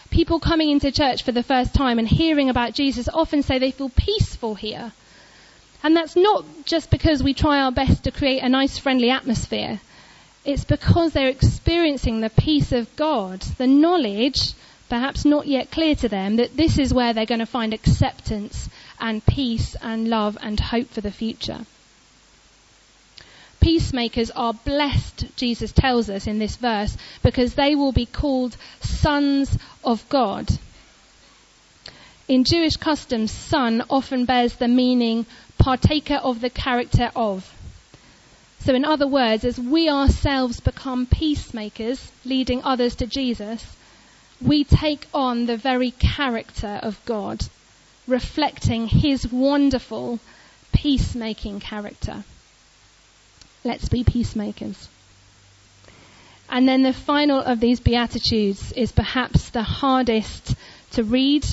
People 0.08 0.40
coming 0.40 0.70
into 0.70 0.90
church 0.90 1.22
for 1.22 1.32
the 1.32 1.42
first 1.42 1.74
time 1.74 1.98
and 1.98 2.08
hearing 2.08 2.48
about 2.48 2.72
Jesus 2.72 3.10
often 3.12 3.42
say 3.42 3.58
they 3.58 3.72
feel 3.72 3.90
peaceful 3.90 4.54
here 4.54 4.92
and 5.86 5.94
that's 5.94 6.16
not 6.16 6.44
just 6.64 6.90
because 6.90 7.22
we 7.22 7.32
try 7.32 7.60
our 7.60 7.70
best 7.70 8.02
to 8.02 8.10
create 8.10 8.42
a 8.42 8.48
nice 8.48 8.76
friendly 8.76 9.08
atmosphere. 9.08 9.78
It's 10.44 10.64
because 10.64 11.12
they're 11.12 11.28
experiencing 11.28 12.20
the 12.20 12.28
peace 12.28 12.72
of 12.72 12.96
God, 12.96 13.38
the 13.56 13.68
knowledge, 13.68 14.54
perhaps 14.88 15.24
not 15.24 15.46
yet 15.46 15.70
clear 15.70 15.94
to 15.94 16.08
them, 16.08 16.36
that 16.36 16.56
this 16.56 16.76
is 16.80 16.92
where 16.92 17.12
they're 17.12 17.24
going 17.24 17.38
to 17.38 17.46
find 17.46 17.72
acceptance 17.72 18.68
and 18.98 19.24
peace 19.26 19.76
and 19.80 20.08
love 20.08 20.36
and 20.42 20.58
hope 20.58 20.88
for 20.88 21.02
the 21.02 21.12
future. 21.12 21.60
Peacemakers 23.60 24.32
are 24.32 24.54
blessed, 24.54 25.36
Jesus 25.36 25.70
tells 25.70 26.10
us 26.10 26.26
in 26.26 26.40
this 26.40 26.56
verse, 26.56 26.96
because 27.22 27.54
they 27.54 27.76
will 27.76 27.92
be 27.92 28.06
called 28.06 28.56
sons 28.80 29.56
of 29.84 30.08
God. 30.08 30.48
In 32.28 32.42
Jewish 32.42 32.76
customs, 32.76 33.30
son 33.30 33.84
often 33.88 34.24
bears 34.24 34.56
the 34.56 34.66
meaning 34.66 35.26
partaker 35.58 36.16
of 36.16 36.40
the 36.40 36.50
character 36.50 37.12
of. 37.14 37.52
So 38.60 38.74
in 38.74 38.84
other 38.84 39.06
words, 39.06 39.44
as 39.44 39.60
we 39.60 39.88
ourselves 39.88 40.58
become 40.58 41.06
peacemakers, 41.06 42.10
leading 42.24 42.64
others 42.64 42.96
to 42.96 43.06
Jesus, 43.06 43.64
we 44.40 44.64
take 44.64 45.06
on 45.14 45.46
the 45.46 45.56
very 45.56 45.92
character 45.92 46.80
of 46.82 47.00
God, 47.04 47.44
reflecting 48.08 48.88
his 48.88 49.30
wonderful 49.30 50.18
peacemaking 50.72 51.60
character. 51.60 52.24
Let's 53.62 53.88
be 53.88 54.02
peacemakers. 54.02 54.88
And 56.48 56.68
then 56.68 56.82
the 56.82 56.92
final 56.92 57.40
of 57.40 57.60
these 57.60 57.78
Beatitudes 57.78 58.72
is 58.72 58.90
perhaps 58.90 59.50
the 59.50 59.62
hardest 59.62 60.54
to 60.92 61.04
read 61.04 61.46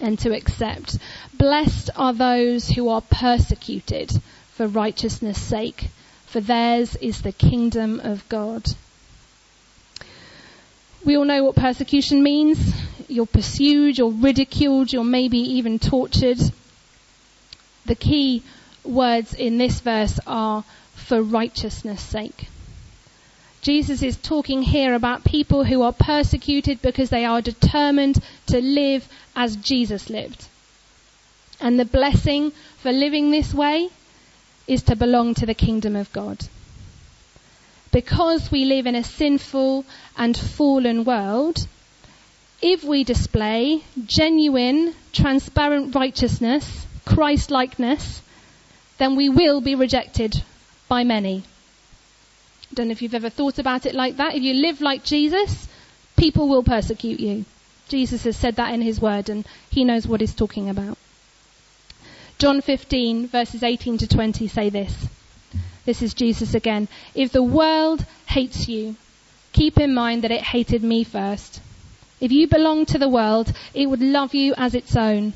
and 0.00 0.18
to 0.20 0.32
accept. 0.32 0.98
Blessed 1.34 1.90
are 1.96 2.12
those 2.12 2.68
who 2.68 2.88
are 2.88 3.02
persecuted 3.02 4.10
for 4.52 4.66
righteousness' 4.66 5.40
sake, 5.40 5.88
for 6.26 6.40
theirs 6.40 6.96
is 6.96 7.22
the 7.22 7.32
kingdom 7.32 8.00
of 8.00 8.28
God. 8.28 8.64
We 11.04 11.16
all 11.16 11.24
know 11.24 11.44
what 11.44 11.56
persecution 11.56 12.22
means. 12.22 12.58
You're 13.08 13.26
pursued, 13.26 13.98
you're 13.98 14.10
ridiculed, 14.10 14.92
you're 14.92 15.02
maybe 15.02 15.38
even 15.38 15.78
tortured. 15.78 16.38
The 17.86 17.94
key 17.94 18.42
words 18.84 19.34
in 19.34 19.58
this 19.58 19.80
verse 19.80 20.20
are 20.26 20.64
for 20.94 21.22
righteousness' 21.22 22.02
sake. 22.02 22.48
Jesus 23.62 24.02
is 24.02 24.16
talking 24.16 24.62
here 24.62 24.94
about 24.94 25.24
people 25.24 25.64
who 25.64 25.82
are 25.82 25.92
persecuted 25.92 26.80
because 26.80 27.10
they 27.10 27.24
are 27.24 27.42
determined 27.42 28.22
to 28.46 28.60
live 28.60 29.06
as 29.36 29.56
Jesus 29.56 30.08
lived. 30.08 30.46
And 31.60 31.78
the 31.78 31.84
blessing 31.84 32.52
for 32.78 32.90
living 32.90 33.30
this 33.30 33.52
way 33.52 33.90
is 34.66 34.82
to 34.84 34.96
belong 34.96 35.34
to 35.34 35.46
the 35.46 35.54
kingdom 35.54 35.94
of 35.94 36.10
God. 36.12 36.38
Because 37.92 38.50
we 38.50 38.64
live 38.64 38.86
in 38.86 38.94
a 38.94 39.04
sinful 39.04 39.84
and 40.16 40.36
fallen 40.36 41.04
world, 41.04 41.66
if 42.62 42.84
we 42.84 43.04
display 43.04 43.82
genuine, 44.06 44.94
transparent 45.12 45.94
righteousness, 45.94 46.86
Christ-likeness, 47.04 48.22
then 48.98 49.16
we 49.16 49.28
will 49.28 49.60
be 49.60 49.74
rejected 49.74 50.42
by 50.88 51.04
many. 51.04 51.42
Don't 52.72 52.88
know 52.88 52.92
if 52.92 53.02
you've 53.02 53.14
ever 53.14 53.30
thought 53.30 53.58
about 53.58 53.86
it 53.86 53.94
like 53.94 54.16
that. 54.16 54.34
If 54.34 54.42
you 54.42 54.54
live 54.54 54.80
like 54.80 55.04
Jesus, 55.04 55.68
people 56.16 56.48
will 56.48 56.62
persecute 56.62 57.18
you. 57.18 57.44
Jesus 57.88 58.24
has 58.24 58.36
said 58.36 58.56
that 58.56 58.72
in 58.72 58.80
his 58.80 59.00
word 59.00 59.28
and 59.28 59.44
he 59.70 59.84
knows 59.84 60.06
what 60.06 60.20
he's 60.20 60.34
talking 60.34 60.68
about. 60.68 60.96
John 62.38 62.60
15 62.60 63.26
verses 63.26 63.62
18 63.62 63.98
to 63.98 64.06
20 64.06 64.46
say 64.46 64.70
this. 64.70 65.08
This 65.84 66.02
is 66.02 66.14
Jesus 66.14 66.54
again. 66.54 66.88
If 67.14 67.32
the 67.32 67.42
world 67.42 68.04
hates 68.26 68.68
you, 68.68 68.94
keep 69.52 69.78
in 69.78 69.92
mind 69.92 70.22
that 70.22 70.30
it 70.30 70.42
hated 70.42 70.84
me 70.84 71.02
first. 71.02 71.60
If 72.20 72.30
you 72.30 72.46
belong 72.46 72.86
to 72.86 72.98
the 72.98 73.08
world, 73.08 73.52
it 73.74 73.86
would 73.86 74.00
love 74.00 74.34
you 74.34 74.54
as 74.56 74.74
its 74.74 74.94
own. 74.94 75.32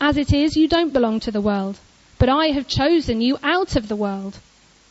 As 0.00 0.16
it 0.16 0.32
is, 0.32 0.56
you 0.56 0.68
don't 0.68 0.92
belong 0.92 1.20
to 1.20 1.30
the 1.30 1.40
world, 1.40 1.78
but 2.18 2.28
I 2.28 2.46
have 2.48 2.66
chosen 2.66 3.20
you 3.20 3.38
out 3.42 3.76
of 3.76 3.88
the 3.88 3.96
world. 3.96 4.38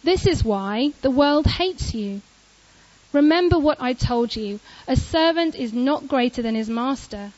This 0.03 0.25
is 0.25 0.43
why 0.43 0.93
the 1.01 1.11
world 1.11 1.45
hates 1.45 1.93
you. 1.93 2.21
Remember 3.13 3.59
what 3.59 3.81
I 3.81 3.93
told 3.93 4.35
you. 4.35 4.59
A 4.87 4.95
servant 4.95 5.55
is 5.55 5.73
not 5.73 6.07
greater 6.07 6.41
than 6.41 6.55
his 6.55 6.69
master. 6.69 7.31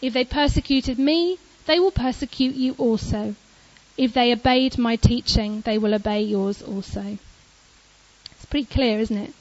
If 0.00 0.12
they 0.12 0.24
persecuted 0.24 0.98
me, 0.98 1.38
they 1.66 1.80
will 1.80 1.90
persecute 1.90 2.54
you 2.54 2.74
also. 2.78 3.34
If 3.96 4.12
they 4.12 4.32
obeyed 4.32 4.78
my 4.78 4.96
teaching, 4.96 5.62
they 5.62 5.78
will 5.78 5.94
obey 5.94 6.22
yours 6.22 6.62
also. 6.62 7.18
It's 8.32 8.44
pretty 8.44 8.66
clear, 8.66 9.00
isn't 9.00 9.16
it? 9.16 9.32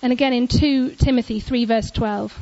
And 0.00 0.12
again 0.12 0.32
in 0.32 0.48
2 0.48 0.96
Timothy 0.96 1.38
3 1.38 1.64
verse 1.66 1.90
12. 1.90 2.36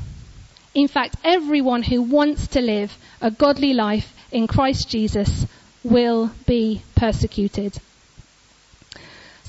In 0.73 0.89
fact, 0.89 1.17
everyone 1.25 1.83
who 1.83 2.01
wants 2.01 2.47
to 2.49 2.61
live 2.61 2.97
a 3.21 3.31
godly 3.31 3.75
life 3.75 4.15
in 4.31 4.47
Christ 4.47 4.89
Jesus 4.89 5.47
will 5.83 6.31
be 6.47 6.83
persecuted. 6.95 7.81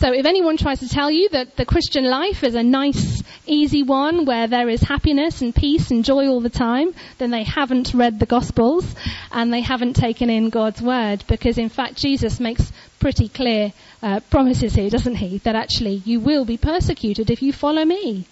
So 0.01 0.11
if 0.11 0.25
anyone 0.25 0.57
tries 0.57 0.79
to 0.79 0.89
tell 0.89 1.11
you 1.11 1.29
that 1.29 1.57
the 1.57 1.65
Christian 1.65 2.05
life 2.05 2.43
is 2.43 2.55
a 2.55 2.63
nice, 2.63 3.21
easy 3.45 3.83
one 3.83 4.25
where 4.25 4.47
there 4.47 4.67
is 4.67 4.81
happiness 4.81 5.43
and 5.43 5.53
peace 5.53 5.91
and 5.91 6.03
joy 6.03 6.27
all 6.27 6.41
the 6.41 6.49
time, 6.49 6.95
then 7.19 7.29
they 7.29 7.43
haven't 7.43 7.93
read 7.93 8.19
the 8.19 8.25
Gospels 8.25 8.83
and 9.31 9.53
they 9.53 9.61
haven't 9.61 9.93
taken 9.93 10.31
in 10.31 10.49
God's 10.49 10.81
Word 10.81 11.23
because 11.27 11.59
in 11.59 11.69
fact 11.69 11.97
Jesus 11.97 12.39
makes 12.39 12.71
pretty 12.99 13.29
clear 13.29 13.73
uh, 14.01 14.21
promises 14.31 14.73
here, 14.73 14.89
doesn't 14.89 15.17
he? 15.17 15.37
That 15.37 15.55
actually 15.55 16.01
you 16.03 16.19
will 16.19 16.45
be 16.45 16.57
persecuted 16.57 17.29
if 17.29 17.43
you 17.43 17.53
follow 17.53 17.85
me. 17.85 18.25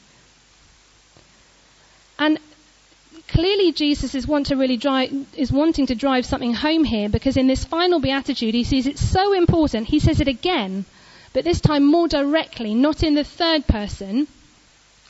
And 2.18 2.40
clearly 3.28 3.74
Jesus 3.74 4.16
is, 4.16 4.28
want 4.28 4.50
really 4.50 4.78
drive, 4.78 5.14
is 5.38 5.52
wanting 5.52 5.86
to 5.86 5.94
drive 5.94 6.26
something 6.26 6.56
home 6.56 6.84
here 6.84 7.10
because 7.10 7.38
in 7.38 7.46
this 7.46 7.64
final 7.64 8.00
beatitude 8.00 8.56
he 8.56 8.64
sees 8.64 8.88
it's 8.88 9.08
so 9.08 9.34
important. 9.34 9.86
He 9.86 10.00
says 10.00 10.20
it 10.20 10.28
again 10.28 10.86
but 11.34 11.44
this 11.44 11.62
time 11.62 11.86
more 11.86 12.08
directly, 12.08 12.74
not 12.74 13.04
in 13.04 13.14
the 13.14 13.24
third 13.24 13.68
person. 13.68 14.28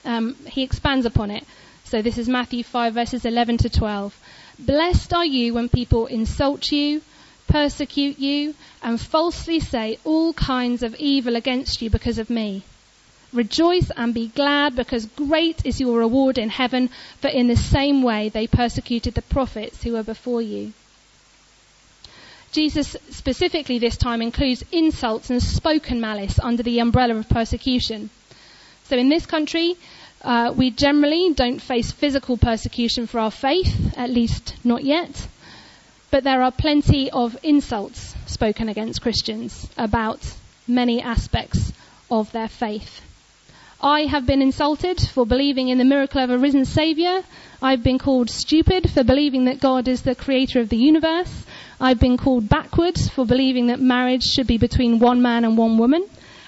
Um, 0.06 0.36
he 0.48 0.64
expands 0.64 1.06
upon 1.06 1.32
it. 1.32 1.46
So 1.86 2.02
this 2.02 2.18
is 2.18 2.30
Matthew 2.30 2.64
5 2.64 2.94
verses 2.94 3.26
11 3.26 3.58
to 3.60 3.70
12. 3.70 4.18
Blessed 4.60 5.14
are 5.14 5.26
you 5.26 5.54
when 5.54 5.70
people 5.70 6.06
insult 6.06 6.72
you, 6.72 7.02
persecute 7.48 8.20
you, 8.20 8.54
and 8.84 9.00
falsely 9.00 9.60
say 9.60 9.98
all 10.04 10.34
kinds 10.34 10.84
of 10.84 10.96
evil 10.96 11.36
against 11.36 11.82
you 11.82 11.90
because 11.90 12.18
of 12.18 12.30
me. 12.30 12.64
Rejoice 13.32 13.92
and 13.96 14.14
be 14.14 14.28
glad 14.28 14.76
because 14.76 15.06
great 15.06 15.66
is 15.66 15.80
your 15.80 16.00
reward 16.00 16.38
in 16.38 16.50
heaven, 16.50 16.90
for 17.22 17.28
in 17.28 17.48
the 17.48 17.56
same 17.56 18.02
way 18.02 18.30
they 18.30 18.48
persecuted 18.48 19.14
the 19.14 19.22
prophets 19.22 19.84
who 19.84 19.94
were 19.94 20.04
before 20.04 20.42
you. 20.42 20.74
Jesus 22.52 22.96
specifically 23.10 23.80
this 23.80 23.98
time 23.98 24.22
includes 24.22 24.64
insults 24.72 25.30
and 25.30 25.42
spoken 25.42 26.02
malice 26.02 26.40
under 26.40 26.64
the 26.64 26.80
umbrella 26.80 27.16
of 27.16 27.30
persecution. 27.30 28.10
So 28.86 28.98
in 28.98 29.10
this 29.10 29.26
country, 29.26 29.76
Uh, 30.22 30.54
we 30.54 30.70
generally 30.70 31.32
don't 31.34 31.62
face 31.62 31.94
physical 31.94 32.36
persecution 32.36 33.08
for 33.08 33.20
our 33.20 33.32
faith, 33.32 33.94
at 33.96 34.10
least 34.10 34.54
not 34.66 34.84
yet. 34.84 35.28
But 36.12 36.26
there 36.26 36.44
are 36.44 36.52
plenty 36.52 37.10
of 37.10 37.38
insults 37.42 38.16
spoken 38.26 38.68
against 38.68 39.02
Christians 39.02 39.70
about 39.78 40.20
many 40.68 41.02
aspects 41.02 41.72
of 42.12 42.32
their 42.34 42.50
faith. 42.50 43.02
I 43.82 44.08
have 44.08 44.26
been 44.26 44.42
insulted 44.42 45.00
for 45.00 45.26
believing 45.26 45.70
in 45.70 45.78
the 45.78 45.86
miracle 45.86 46.22
of 46.22 46.30
a 46.30 46.38
risen 46.38 46.66
Saviour. 46.66 47.24
I've 47.62 47.84
been 47.84 47.98
called 47.98 48.30
stupid 48.30 48.90
for 48.90 49.06
believing 49.06 49.46
that 49.46 49.62
God 49.62 49.88
is 49.88 50.02
the 50.02 50.16
creator 50.16 50.60
of 50.60 50.68
the 50.68 50.76
universe. 50.76 51.32
I've 51.80 52.00
been 52.00 52.18
called 52.18 52.50
backwards 52.50 53.10
for 53.10 53.26
believing 53.26 53.68
that 53.68 53.80
marriage 53.80 54.24
should 54.24 54.48
be 54.48 54.58
between 54.58 55.00
one 55.00 55.22
man 55.22 55.46
and 55.46 55.58
one 55.58 55.78
woman. 55.78 56.06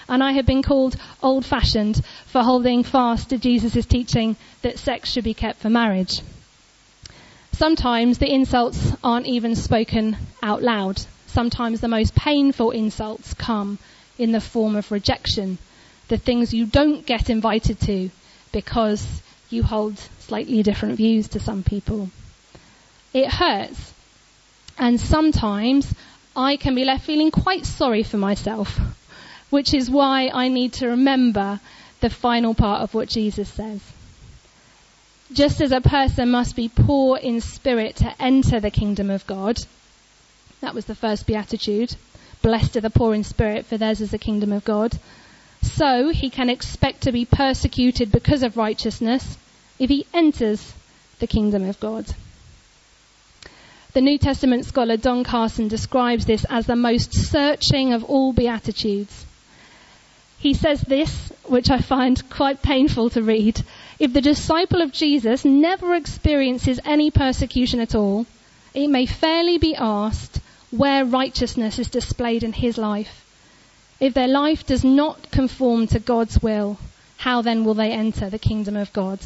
And 0.10 0.24
I 0.24 0.34
have 0.34 0.46
been 0.46 0.62
called 0.62 0.96
old 1.24 1.46
fashioned 1.46 2.04
for 2.26 2.44
holding 2.44 2.84
fast 2.84 3.30
to 3.30 3.38
Jesus' 3.38 3.86
teaching 3.86 4.36
that 4.62 4.78
sex 4.78 5.12
should 5.12 5.24
be 5.24 5.34
kept 5.34 5.60
for 5.60 5.70
marriage. 5.70 6.22
Sometimes 7.54 8.18
the 8.18 8.34
insults 8.34 8.92
aren't 9.04 9.28
even 9.28 9.56
spoken 9.56 10.18
out 10.44 10.62
loud. 10.62 11.02
Sometimes 11.28 11.80
the 11.80 11.88
most 11.88 12.14
painful 12.16 12.72
insults 12.72 13.34
come 13.36 13.80
in 14.18 14.32
the 14.32 14.42
form 14.42 14.76
of 14.76 14.92
rejection 14.92 15.58
the 16.12 16.18
things 16.18 16.54
you 16.54 16.66
don't 16.66 17.06
get 17.06 17.30
invited 17.30 17.80
to 17.80 18.10
because 18.52 19.22
you 19.50 19.64
hold 19.64 19.98
slightly 20.20 20.62
different 20.62 20.98
views 20.98 21.30
to 21.30 21.40
some 21.40 21.64
people. 21.64 22.10
It 23.14 23.30
hurts. 23.30 23.94
And 24.82 25.00
sometimes 25.00 25.94
I 26.36 26.58
can 26.58 26.76
be 26.76 26.84
left 26.84 27.06
feeling 27.06 27.32
quite 27.32 27.66
sorry 27.66 28.04
for 28.04 28.18
myself, 28.18 28.78
which 29.50 29.74
is 29.74 29.90
why 29.90 30.30
I 30.34 30.50
need 30.50 30.74
to 30.74 30.88
remember 30.88 31.62
the 32.02 32.10
final 32.10 32.54
part 32.54 32.82
of 32.82 32.94
what 32.94 33.08
Jesus 33.08 33.48
says. 33.48 33.80
Just 35.32 35.62
as 35.62 35.72
a 35.72 35.80
person 35.80 36.32
must 36.32 36.58
be 36.58 36.68
poor 36.68 37.18
in 37.18 37.40
spirit 37.40 37.96
to 37.98 38.14
enter 38.22 38.60
the 38.60 38.72
kingdom 38.72 39.10
of 39.10 39.26
God, 39.26 39.58
that 40.60 40.76
was 40.76 40.86
the 40.86 40.96
first 40.96 41.26
beatitude. 41.26 41.96
Blessed 42.42 42.76
are 42.76 42.82
the 42.82 42.90
poor 42.90 43.14
in 43.14 43.24
spirit, 43.24 43.66
for 43.68 43.78
theirs 43.78 44.02
is 44.02 44.12
the 44.12 44.18
kingdom 44.18 44.52
of 44.52 44.66
God 44.66 45.00
so 45.62 46.10
he 46.10 46.30
can 46.30 46.50
expect 46.50 47.02
to 47.02 47.12
be 47.12 47.26
persecuted 47.26 48.12
because 48.12 48.44
of 48.44 48.58
righteousness 48.58 49.38
if 49.80 49.90
he 49.90 50.06
enters 50.14 50.74
the 51.20 51.28
kingdom 51.28 51.68
of 51.68 51.80
God. 51.80 52.06
The 53.94 54.00
New 54.00 54.18
Testament 54.18 54.64
scholar 54.66 54.96
Don 54.96 55.26
Carson 55.26 55.68
describes 55.68 56.26
this 56.26 56.46
as 56.50 56.66
the 56.66 56.78
most 56.78 57.14
searching 57.14 57.92
of 57.92 58.06
all 58.06 58.32
Beatitudes. 58.32 59.26
He 60.40 60.54
says 60.54 60.80
this, 60.82 61.30
which 61.44 61.70
I 61.70 61.80
find 61.80 62.30
quite 62.30 62.62
painful 62.62 63.10
to 63.10 63.22
read. 63.22 63.62
If 64.00 64.14
the 64.14 64.22
disciple 64.22 64.82
of 64.82 64.94
Jesus 64.94 65.44
never 65.44 65.94
experiences 65.94 66.80
any 66.86 67.12
persecution 67.12 67.82
at 67.82 67.94
all, 67.94 68.28
it 68.74 68.88
may 68.88 69.06
fairly 69.06 69.58
be 69.58 69.76
asked 69.76 70.40
where 70.72 71.04
righteousness 71.04 71.78
is 71.78 71.90
displayed 71.90 72.44
in 72.44 72.54
his 72.54 72.78
life. 72.78 73.26
If 74.00 74.14
their 74.14 74.30
life 74.30 74.66
does 74.66 74.86
not 74.86 75.32
conform 75.32 75.88
to 75.88 76.00
God's 76.00 76.42
will, 76.42 76.78
how 77.18 77.42
then 77.42 77.66
will 77.66 77.74
they 77.74 77.92
enter 77.92 78.30
the 78.30 78.40
kingdom 78.40 78.78
of 78.78 78.94
God? 78.94 79.20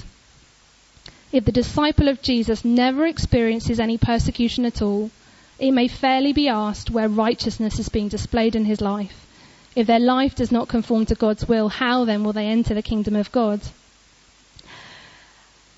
If 1.31 1.45
the 1.45 1.51
disciple 1.51 2.07
of 2.07 2.21
Jesus 2.21 2.63
never 2.63 3.05
experiences 3.05 3.79
any 3.79 3.97
persecution 3.97 4.65
at 4.65 4.81
all, 4.81 5.11
it 5.59 5.71
may 5.71 5.87
fairly 5.87 6.33
be 6.33 6.47
asked 6.47 6.89
where 6.89 7.09
righteousness 7.09 7.79
is 7.79 7.89
being 7.89 8.09
displayed 8.09 8.55
in 8.55 8.65
his 8.65 8.81
life. 8.81 9.25
If 9.75 9.87
their 9.87 9.99
life 9.99 10.35
does 10.35 10.51
not 10.51 10.69
conform 10.69 11.05
to 11.07 11.15
God's 11.15 11.47
will, 11.47 11.69
how 11.69 12.05
then 12.05 12.23
will 12.23 12.33
they 12.33 12.47
enter 12.47 12.73
the 12.73 12.81
kingdom 12.81 13.15
of 13.15 13.31
God? 13.31 13.61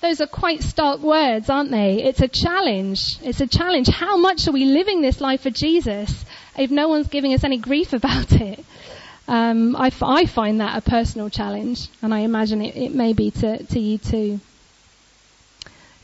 Those 0.00 0.20
are 0.20 0.28
quite 0.28 0.62
stark 0.62 1.00
words, 1.00 1.50
aren't 1.50 1.72
they? 1.72 2.02
It's 2.04 2.20
a 2.20 2.28
challenge. 2.28 3.00
It's 3.22 3.40
a 3.40 3.48
challenge. 3.48 3.88
How 3.88 4.16
much 4.16 4.46
are 4.46 4.52
we 4.52 4.64
living 4.64 5.00
this 5.00 5.20
life 5.20 5.40
for 5.42 5.50
Jesus 5.50 6.24
if 6.56 6.70
no 6.70 6.88
one's 6.88 7.08
giving 7.08 7.34
us 7.34 7.42
any 7.42 7.58
grief 7.58 7.92
about 7.92 8.30
it? 8.32 8.64
Um, 9.26 9.76
I, 9.76 9.90
find 9.90 10.60
that 10.60 10.78
a 10.78 10.80
personal 10.80 11.28
challenge, 11.28 11.88
and 12.00 12.14
I 12.14 12.20
imagine 12.20 12.62
it, 12.62 12.76
it 12.76 12.94
may 12.94 13.12
be 13.12 13.30
to, 13.32 13.62
to 13.62 13.78
you 13.78 13.98
too. 13.98 14.40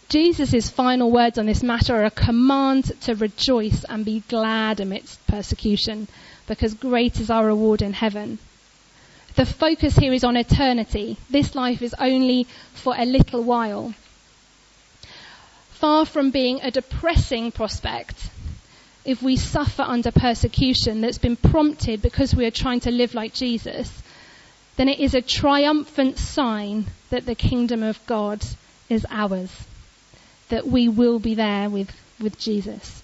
Jesus' 0.09 0.71
final 0.71 1.11
words 1.11 1.39
on 1.39 1.47
this 1.47 1.63
matter 1.63 1.95
are 1.95 2.05
a 2.05 2.11
command 2.11 3.01
to 3.03 3.15
rejoice 3.15 3.85
and 3.85 4.05
be 4.05 4.23
glad 4.29 4.81
amidst 4.81 5.27
persecution, 5.27 6.09
because 6.47 6.75
great 6.75 7.21
is 7.21 7.31
our 7.31 7.47
reward 7.47 7.83
in 7.83 7.93
heaven. 7.93 8.39
The 9.37 9.47
focus 9.47 9.97
here 9.97 10.13
is 10.13 10.23
on 10.23 10.37
eternity. 10.37 11.17
This 11.29 11.55
life 11.55 11.83
is 11.83 11.95
only 11.99 12.47
for 12.73 12.95
a 12.97 13.05
little 13.05 13.43
while. 13.43 13.95
Far 15.73 16.07
from 16.07 16.31
being 16.31 16.61
a 16.63 16.71
depressing 16.71 17.51
prospect, 17.51 18.31
if 19.05 19.23
we 19.23 19.37
suffer 19.37 19.83
under 19.83 20.13
persecution 20.13 21.01
that's 21.01 21.19
been 21.19 21.37
prompted 21.37 22.01
because 22.01 22.35
we 22.35 22.47
are 22.47 22.51
trying 22.51 22.81
to 22.81 22.91
live 22.91 23.15
like 23.15 23.35
Jesus, 23.35 24.03
then 24.77 24.89
it 24.89 25.01
is 25.01 25.15
a 25.15 25.21
triumphant 25.21 26.19
sign 26.19 26.87
that 27.11 27.27
the 27.27 27.35
kingdom 27.35 27.83
of 27.83 28.05
God 28.07 28.45
is 28.89 29.05
ours, 29.11 29.51
that 30.49 30.67
we 30.67 30.89
will 30.89 31.19
be 31.19 31.35
there 31.35 31.69
with, 31.71 31.91
with 32.21 32.39
Jesus. 32.39 33.03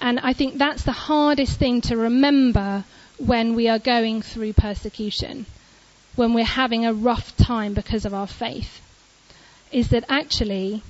And 0.00 0.20
I 0.20 0.32
think 0.32 0.58
that's 0.58 0.84
the 0.84 0.92
hardest 0.92 1.58
thing 1.58 1.80
to 1.82 1.96
remember 1.96 2.84
when 3.18 3.54
we 3.54 3.68
are 3.68 3.78
going 3.78 4.22
through 4.22 4.52
persecution, 4.52 5.46
when 6.14 6.34
we're 6.34 6.44
having 6.44 6.86
a 6.86 6.92
rough 6.92 7.36
time 7.36 7.74
because 7.74 8.04
of 8.04 8.14
our 8.14 8.28
faith, 8.28 8.80
is 9.72 9.88
that 9.88 10.04
actually 10.08 10.82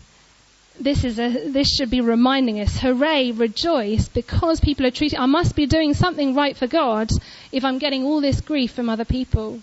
this 0.80 1.04
is 1.04 1.18
a, 1.18 1.48
this 1.48 1.68
should 1.68 1.90
be 1.90 2.00
reminding 2.00 2.60
us, 2.60 2.78
hooray, 2.78 3.32
rejoice, 3.32 4.08
because 4.08 4.60
people 4.60 4.86
are 4.86 4.90
treating, 4.90 5.18
I 5.18 5.26
must 5.26 5.56
be 5.56 5.66
doing 5.66 5.94
something 5.94 6.34
right 6.34 6.56
for 6.56 6.66
God 6.66 7.10
if 7.50 7.64
I'm 7.64 7.78
getting 7.78 8.04
all 8.04 8.20
this 8.20 8.40
grief 8.40 8.72
from 8.72 8.88
other 8.88 9.04
people. 9.04 9.60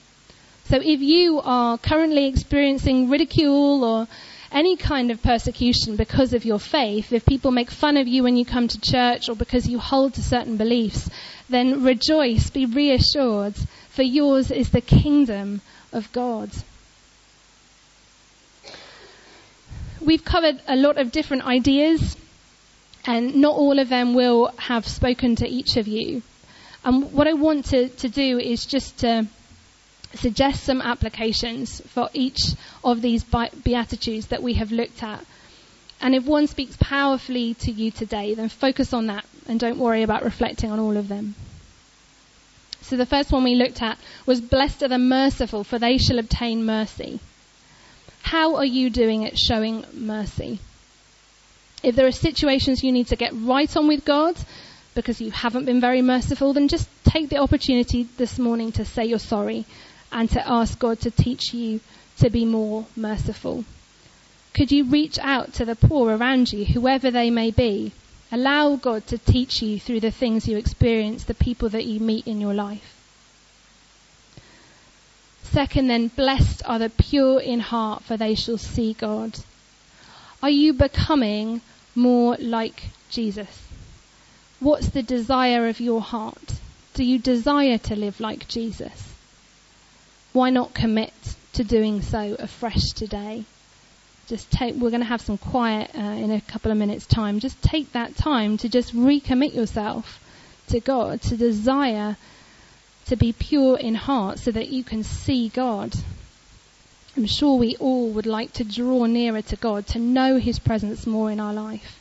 So 0.65 0.77
if 0.77 0.99
you 0.99 1.39
are 1.43 1.77
currently 1.77 2.25
experiencing 2.25 3.09
ridicule 3.09 3.83
or 3.83 4.07
any 4.55 4.75
kind 4.75 5.11
of 5.11 5.21
persecution 5.21 5.95
because 5.95 6.33
of 6.33 6.45
your 6.45 6.59
faith, 6.59 7.13
if 7.13 7.25
people 7.25 7.51
make 7.51 7.69
fun 7.69 7.97
of 7.97 8.07
you 8.07 8.23
when 8.23 8.37
you 8.37 8.45
come 8.45 8.67
to 8.67 8.79
church 8.79 9.29
or 9.29 9.35
because 9.35 9.67
you 9.67 9.77
hold 9.77 10.15
to 10.15 10.23
certain 10.23 10.57
beliefs, 10.57 11.09
then 11.49 11.83
rejoice, 11.83 12.49
be 12.49 12.65
reassured, 12.65 13.55
for 13.89 14.01
yours 14.01 14.49
is 14.49 14.71
the 14.71 14.81
kingdom 14.81 15.61
of 15.91 16.11
God. 16.11 16.49
we've 20.05 20.23
covered 20.23 20.61
a 20.67 20.75
lot 20.75 20.97
of 20.97 21.11
different 21.11 21.45
ideas, 21.45 22.15
and 23.05 23.35
not 23.35 23.55
all 23.55 23.79
of 23.79 23.89
them 23.89 24.13
will 24.13 24.53
have 24.57 24.87
spoken 24.87 25.35
to 25.37 25.47
each 25.47 25.77
of 25.77 25.87
you. 25.87 26.21
And 26.83 27.11
what 27.11 27.27
I 27.27 27.33
want 27.33 27.65
to, 27.67 27.89
to 27.89 28.09
do 28.09 28.37
is 28.39 28.65
just 28.65 28.99
to 28.99 29.27
suggest 30.19 30.63
some 30.63 30.81
applications 30.81 31.81
for 31.87 32.09
each 32.13 32.41
of 32.83 33.01
these 33.01 33.23
Beatitudes 33.23 34.27
that 34.27 34.43
we 34.43 34.53
have 34.53 34.71
looked 34.71 35.03
at. 35.03 35.25
And 36.01 36.13
if 36.13 36.25
one 36.25 36.47
speaks 36.47 36.77
powerfully 36.79 37.53
to 37.55 37.71
you 37.71 37.91
today, 37.91 38.33
then 38.35 38.49
focus 38.49 38.93
on 38.93 39.07
that 39.07 39.25
and 39.47 39.59
don't 39.59 39.79
worry 39.79 40.03
about 40.03 40.23
reflecting 40.23 40.71
on 40.71 40.79
all 40.79 40.97
of 40.97 41.07
them. 41.07 41.35
So 42.81 42.97
the 42.97 43.05
first 43.05 43.31
one 43.31 43.43
we 43.43 43.55
looked 43.55 43.81
at 43.81 43.97
was 44.25 44.41
blessed 44.41 44.83
are 44.83 44.87
the 44.87 44.99
merciful, 44.99 45.63
for 45.63 45.79
they 45.79 45.97
shall 45.97 46.19
obtain 46.19 46.65
mercy. 46.65 47.19
How 48.21 48.55
are 48.55 48.65
you 48.65 48.89
doing 48.89 49.25
at 49.25 49.37
showing 49.37 49.85
mercy? 49.93 50.59
If 51.81 51.95
there 51.95 52.07
are 52.07 52.11
situations 52.11 52.83
you 52.83 52.91
need 52.91 53.07
to 53.07 53.15
get 53.15 53.33
right 53.33 53.75
on 53.75 53.87
with 53.87 54.05
God 54.05 54.35
because 54.93 55.19
you 55.19 55.31
haven't 55.31 55.65
been 55.65 55.81
very 55.81 56.01
merciful, 56.01 56.53
then 56.53 56.67
just 56.67 56.87
take 57.03 57.29
the 57.29 57.37
opportunity 57.37 58.07
this 58.17 58.37
morning 58.37 58.71
to 58.73 58.85
say 58.85 59.05
you're 59.05 59.19
sorry 59.19 59.65
and 60.11 60.29
to 60.31 60.47
ask 60.47 60.79
God 60.79 60.99
to 61.01 61.11
teach 61.11 61.53
you 61.53 61.79
to 62.17 62.29
be 62.29 62.45
more 62.45 62.85
merciful. 62.95 63.65
Could 64.53 64.71
you 64.71 64.85
reach 64.85 65.19
out 65.19 65.53
to 65.55 65.65
the 65.65 65.75
poor 65.75 66.15
around 66.15 66.53
you, 66.53 66.65
whoever 66.65 67.11
they 67.11 67.29
may 67.29 67.51
be? 67.51 67.91
Allow 68.31 68.77
God 68.77 69.05
to 69.07 69.17
teach 69.17 69.61
you 69.61 69.79
through 69.79 69.99
the 69.99 70.11
things 70.11 70.47
you 70.47 70.57
experience, 70.57 71.25
the 71.25 71.33
people 71.33 71.69
that 71.69 71.85
you 71.85 71.99
meet 71.99 72.25
in 72.25 72.39
your 72.39 72.53
life. 72.53 72.95
Second, 75.43 75.87
then, 75.87 76.07
blessed 76.07 76.61
are 76.65 76.79
the 76.79 76.89
pure 76.89 77.39
in 77.39 77.59
heart, 77.59 78.03
for 78.03 78.17
they 78.17 78.35
shall 78.35 78.57
see 78.57 78.93
God. 78.93 79.39
Are 80.41 80.49
you 80.49 80.73
becoming 80.73 81.61
more 81.93 82.35
like 82.39 82.89
Jesus? 83.09 83.63
What's 84.59 84.89
the 84.89 85.03
desire 85.03 85.67
of 85.67 85.79
your 85.79 86.01
heart? 86.01 86.55
Do 86.93 87.03
you 87.03 87.19
desire 87.19 87.77
to 87.77 87.95
live 87.95 88.19
like 88.19 88.47
Jesus? 88.47 89.14
Why 90.35 90.49
not 90.49 90.73
commit 90.73 91.13
to 91.53 91.63
doing 91.63 92.01
so 92.01 92.35
afresh 92.37 92.91
today? 92.91 93.45
Just 94.27 94.51
take, 94.51 94.75
we're 94.75 94.89
going 94.89 94.99
to 94.99 95.05
have 95.05 95.21
some 95.21 95.37
quiet 95.37 95.91
uh, 95.95 96.01
in 96.01 96.29
a 96.29 96.41
couple 96.41 96.73
of 96.73 96.77
minutes 96.77 97.05
time. 97.05 97.39
Just 97.39 97.61
take 97.61 97.93
that 97.93 98.17
time 98.17 98.57
to 98.57 98.67
just 98.67 98.93
recommit 98.93 99.55
yourself 99.55 100.19
to 100.67 100.81
God, 100.81 101.21
to 101.21 101.37
desire 101.37 102.17
to 103.05 103.15
be 103.15 103.31
pure 103.31 103.77
in 103.77 103.95
heart 103.95 104.39
so 104.39 104.51
that 104.51 104.67
you 104.67 104.83
can 104.83 105.03
see 105.03 105.47
God. 105.47 105.95
I'm 107.15 107.27
sure 107.27 107.57
we 107.57 107.77
all 107.77 108.09
would 108.09 108.25
like 108.25 108.51
to 108.55 108.65
draw 108.65 109.05
nearer 109.05 109.41
to 109.43 109.55
God, 109.55 109.87
to 109.87 109.99
know 109.99 110.37
His 110.37 110.59
presence 110.59 111.07
more 111.07 111.31
in 111.31 111.39
our 111.39 111.53
life. 111.53 111.97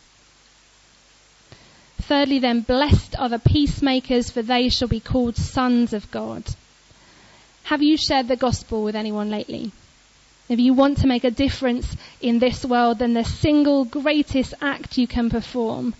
Thirdly, 2.03 2.41
then, 2.41 2.63
blessed 2.63 3.15
are 3.17 3.29
the 3.29 3.39
peacemakers, 3.39 4.29
for 4.29 4.43
they 4.43 4.71
shall 4.71 4.89
be 4.89 4.99
called 4.99 5.37
sons 5.37 5.93
of 5.93 6.11
God. 6.11 6.43
Have 7.65 7.83
you 7.83 7.97
shared 7.97 8.29
the 8.29 8.37
gospel 8.37 8.85
with 8.85 8.95
anyone 8.95 9.31
lately? 9.31 9.73
If 10.51 10.61
you 10.61 10.75
want 10.75 10.99
to 10.99 11.07
make 11.07 11.25
a 11.25 11.31
difference 11.31 11.97
in 12.21 12.39
this 12.39 12.63
world, 12.63 12.99
then 12.99 13.15
the 13.15 13.25
single 13.25 13.87
greatest 13.87 14.53
act 14.61 14.99
you 14.99 15.07
can 15.07 15.31
perform 15.31 15.95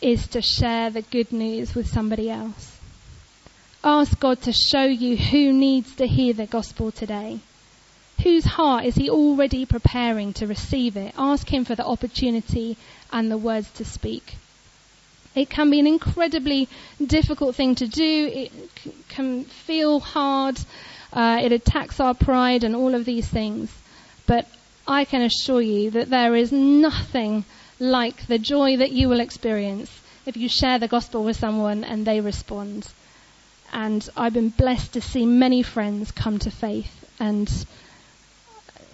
is 0.00 0.28
to 0.28 0.40
share 0.40 0.90
the 0.90 1.02
good 1.02 1.32
news 1.32 1.74
with 1.74 1.88
somebody 1.88 2.30
else. 2.30 2.76
Ask 3.82 4.20
God 4.20 4.42
to 4.42 4.52
show 4.52 4.84
you 4.84 5.16
who 5.16 5.52
needs 5.52 5.96
to 5.96 6.06
hear 6.06 6.32
the 6.32 6.46
gospel 6.46 6.92
today. 6.92 7.40
Whose 8.22 8.44
heart 8.44 8.84
is 8.84 8.94
he 8.94 9.10
already 9.10 9.66
preparing 9.66 10.32
to 10.34 10.46
receive 10.46 10.96
it? 10.96 11.14
Ask 11.18 11.52
him 11.52 11.64
for 11.64 11.74
the 11.74 11.84
opportunity 11.84 12.76
and 13.12 13.28
the 13.28 13.36
words 13.36 13.70
to 13.72 13.84
speak. 13.84 14.36
It 15.34 15.50
can 15.50 15.70
be 15.70 15.80
an 15.80 15.86
incredibly 15.86 16.68
difficult 17.04 17.56
thing 17.56 17.74
to 17.76 17.86
do. 17.86 18.30
It 18.32 18.52
can 19.08 19.44
feel 19.44 20.00
hard. 20.00 20.58
Uh, 21.12 21.40
it 21.42 21.52
attacks 21.52 22.00
our 22.00 22.14
pride 22.14 22.64
and 22.64 22.76
all 22.76 22.94
of 22.94 23.04
these 23.04 23.28
things. 23.28 23.70
But 24.26 24.46
I 24.86 25.04
can 25.04 25.22
assure 25.22 25.62
you 25.62 25.90
that 25.92 26.10
there 26.10 26.36
is 26.36 26.52
nothing 26.52 27.44
like 27.78 28.26
the 28.26 28.38
joy 28.38 28.76
that 28.76 28.92
you 28.92 29.08
will 29.08 29.20
experience 29.20 29.90
if 30.26 30.36
you 30.36 30.48
share 30.48 30.78
the 30.78 30.88
gospel 30.88 31.24
with 31.24 31.36
someone 31.36 31.84
and 31.84 32.06
they 32.06 32.20
respond. 32.20 32.86
And 33.72 34.08
I've 34.16 34.34
been 34.34 34.50
blessed 34.50 34.92
to 34.92 35.00
see 35.00 35.26
many 35.26 35.62
friends 35.62 36.12
come 36.12 36.38
to 36.40 36.50
faith 36.50 37.04
and 37.18 37.50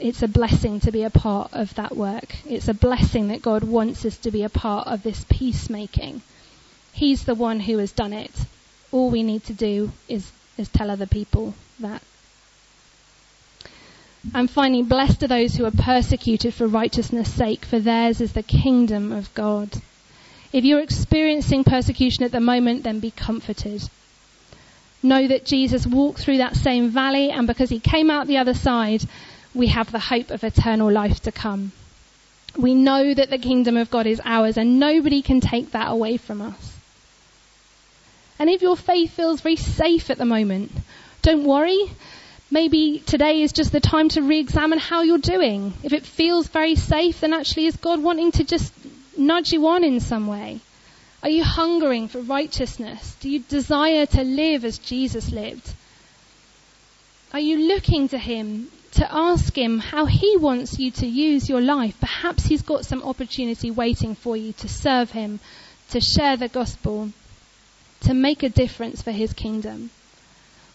it's 0.00 0.22
a 0.22 0.28
blessing 0.28 0.80
to 0.80 0.92
be 0.92 1.02
a 1.02 1.10
part 1.10 1.52
of 1.52 1.74
that 1.74 1.96
work. 1.96 2.36
It's 2.46 2.68
a 2.68 2.74
blessing 2.74 3.28
that 3.28 3.42
God 3.42 3.64
wants 3.64 4.04
us 4.04 4.16
to 4.18 4.30
be 4.30 4.42
a 4.42 4.48
part 4.48 4.86
of 4.86 5.02
this 5.02 5.24
peacemaking. 5.28 6.22
He's 6.92 7.24
the 7.24 7.34
one 7.34 7.60
who 7.60 7.78
has 7.78 7.92
done 7.92 8.12
it. 8.12 8.32
All 8.90 9.10
we 9.10 9.22
need 9.22 9.44
to 9.44 9.52
do 9.52 9.92
is, 10.08 10.30
is 10.56 10.68
tell 10.68 10.90
other 10.90 11.06
people 11.06 11.54
that. 11.78 12.02
And 14.34 14.50
finally, 14.50 14.82
blessed 14.82 15.22
are 15.22 15.28
those 15.28 15.54
who 15.54 15.64
are 15.64 15.70
persecuted 15.70 16.52
for 16.52 16.66
righteousness' 16.66 17.32
sake, 17.32 17.64
for 17.64 17.78
theirs 17.78 18.20
is 18.20 18.32
the 18.32 18.42
kingdom 18.42 19.12
of 19.12 19.32
God. 19.34 19.80
If 20.52 20.64
you're 20.64 20.80
experiencing 20.80 21.64
persecution 21.64 22.24
at 22.24 22.32
the 22.32 22.40
moment, 22.40 22.82
then 22.82 23.00
be 23.00 23.12
comforted. 23.12 23.88
Know 25.02 25.26
that 25.28 25.46
Jesus 25.46 25.86
walked 25.86 26.20
through 26.20 26.38
that 26.38 26.56
same 26.56 26.90
valley, 26.90 27.30
and 27.30 27.46
because 27.46 27.70
he 27.70 27.80
came 27.80 28.10
out 28.10 28.26
the 28.26 28.36
other 28.36 28.52
side, 28.52 29.04
we 29.54 29.68
have 29.68 29.90
the 29.90 29.98
hope 29.98 30.30
of 30.30 30.44
eternal 30.44 30.90
life 30.90 31.20
to 31.22 31.32
come. 31.32 31.72
We 32.56 32.74
know 32.74 33.14
that 33.14 33.30
the 33.30 33.38
kingdom 33.38 33.76
of 33.76 33.90
God 33.90 34.06
is 34.06 34.20
ours, 34.24 34.56
and 34.56 34.80
nobody 34.80 35.22
can 35.22 35.40
take 35.40 35.72
that 35.72 35.90
away 35.90 36.16
from 36.16 36.42
us. 36.42 36.76
And 38.38 38.48
if 38.48 38.62
your 38.62 38.76
faith 38.76 39.12
feels 39.12 39.40
very 39.40 39.56
safe 39.56 40.10
at 40.10 40.18
the 40.18 40.24
moment, 40.24 40.72
don't 41.22 41.44
worry. 41.44 41.90
Maybe 42.50 43.02
today 43.04 43.42
is 43.42 43.52
just 43.52 43.70
the 43.70 43.80
time 43.80 44.08
to 44.10 44.22
re-examine 44.22 44.78
how 44.78 45.02
you're 45.02 45.18
doing. 45.18 45.74
If 45.82 45.92
it 45.92 46.04
feels 46.04 46.48
very 46.48 46.74
safe, 46.74 47.20
then 47.20 47.32
actually 47.32 47.66
is 47.66 47.76
God 47.76 48.02
wanting 48.02 48.32
to 48.32 48.44
just 48.44 48.72
nudge 49.16 49.52
you 49.52 49.66
on 49.68 49.84
in 49.84 50.00
some 50.00 50.26
way? 50.26 50.60
Are 51.22 51.28
you 51.28 51.44
hungering 51.44 52.08
for 52.08 52.20
righteousness? 52.22 53.14
Do 53.20 53.28
you 53.28 53.40
desire 53.40 54.06
to 54.06 54.24
live 54.24 54.64
as 54.64 54.78
Jesus 54.78 55.30
lived? 55.30 55.70
Are 57.32 57.40
you 57.40 57.68
looking 57.68 58.08
to 58.08 58.18
Him 58.18 58.68
to 58.92 59.14
ask 59.14 59.56
Him 59.56 59.78
how 59.78 60.06
He 60.06 60.36
wants 60.36 60.78
you 60.78 60.90
to 60.92 61.06
use 61.06 61.48
your 61.48 61.60
life? 61.60 61.96
Perhaps 62.00 62.46
He's 62.46 62.62
got 62.62 62.84
some 62.84 63.02
opportunity 63.02 63.70
waiting 63.70 64.14
for 64.14 64.36
you 64.36 64.52
to 64.54 64.68
serve 64.68 65.10
Him, 65.12 65.40
to 65.90 66.00
share 66.00 66.36
the 66.36 66.48
gospel, 66.48 67.10
to 68.00 68.14
make 68.14 68.42
a 68.42 68.48
difference 68.48 69.02
for 69.02 69.12
his 69.12 69.32
kingdom. 69.32 69.90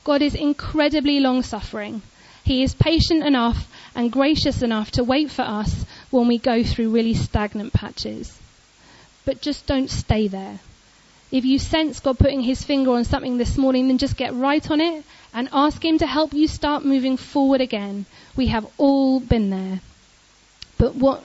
God 0.04 0.22
is 0.22 0.36
incredibly 0.36 1.20
long 1.20 1.42
suffering. 1.42 2.02
He 2.44 2.62
is 2.62 2.76
patient 2.76 3.24
enough 3.24 3.68
and 3.96 4.12
gracious 4.12 4.62
enough 4.62 4.92
to 4.92 5.04
wait 5.04 5.32
for 5.32 5.42
us 5.42 5.86
when 6.12 6.28
we 6.28 6.38
go 6.38 6.64
through 6.64 6.92
really 6.92 7.16
stagnant 7.16 7.74
patches. 7.74 8.38
But 9.26 9.42
just 9.42 9.66
don't 9.66 9.90
stay 9.90 10.28
there. 10.28 10.60
If 11.36 11.44
you 11.44 11.60
sense 11.60 12.00
God 12.00 12.18
putting 12.18 12.40
his 12.40 12.64
finger 12.64 12.92
on 12.92 13.04
something 13.04 13.36
this 13.36 13.58
morning, 13.58 13.90
then 13.90 13.98
just 13.98 14.16
get 14.16 14.34
right 14.34 14.72
on 14.72 14.80
it 14.80 15.04
and 15.34 15.50
ask 15.52 15.84
him 15.84 15.98
to 15.98 16.08
help 16.08 16.34
you 16.34 16.48
start 16.48 16.86
moving 16.86 17.18
forward 17.18 17.60
again. 17.60 18.06
We 18.38 18.48
have 18.48 18.66
all 18.78 19.20
been 19.20 19.50
there. 19.50 19.82
But 20.78 20.96
what 20.96 21.22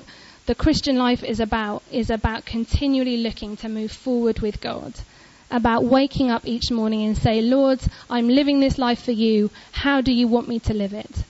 the 0.47 0.57
Christian 0.57 0.97
life 0.97 1.23
is 1.23 1.39
about 1.39 1.85
is 1.93 2.11
about 2.11 2.45
continually 2.45 3.19
looking 3.19 3.57
to 3.59 3.69
move 3.69 3.93
forward 3.93 4.41
with 4.41 4.61
God 4.61 4.95
about 5.49 5.85
waking 5.85 6.29
up 6.29 6.45
each 6.45 6.73
morning 6.73 7.05
and 7.05 7.17
say, 7.17 7.41
Lord, 7.41 7.79
I'm 8.09 8.29
living 8.29 8.59
this 8.59 8.79
life 8.79 9.05
for 9.05 9.13
you. 9.13 9.51
How 9.71 10.01
do 10.01 10.13
you 10.13 10.27
want 10.27 10.49
me 10.49 10.59
to 10.59 10.75
live 10.75 10.93
it? 10.93 11.25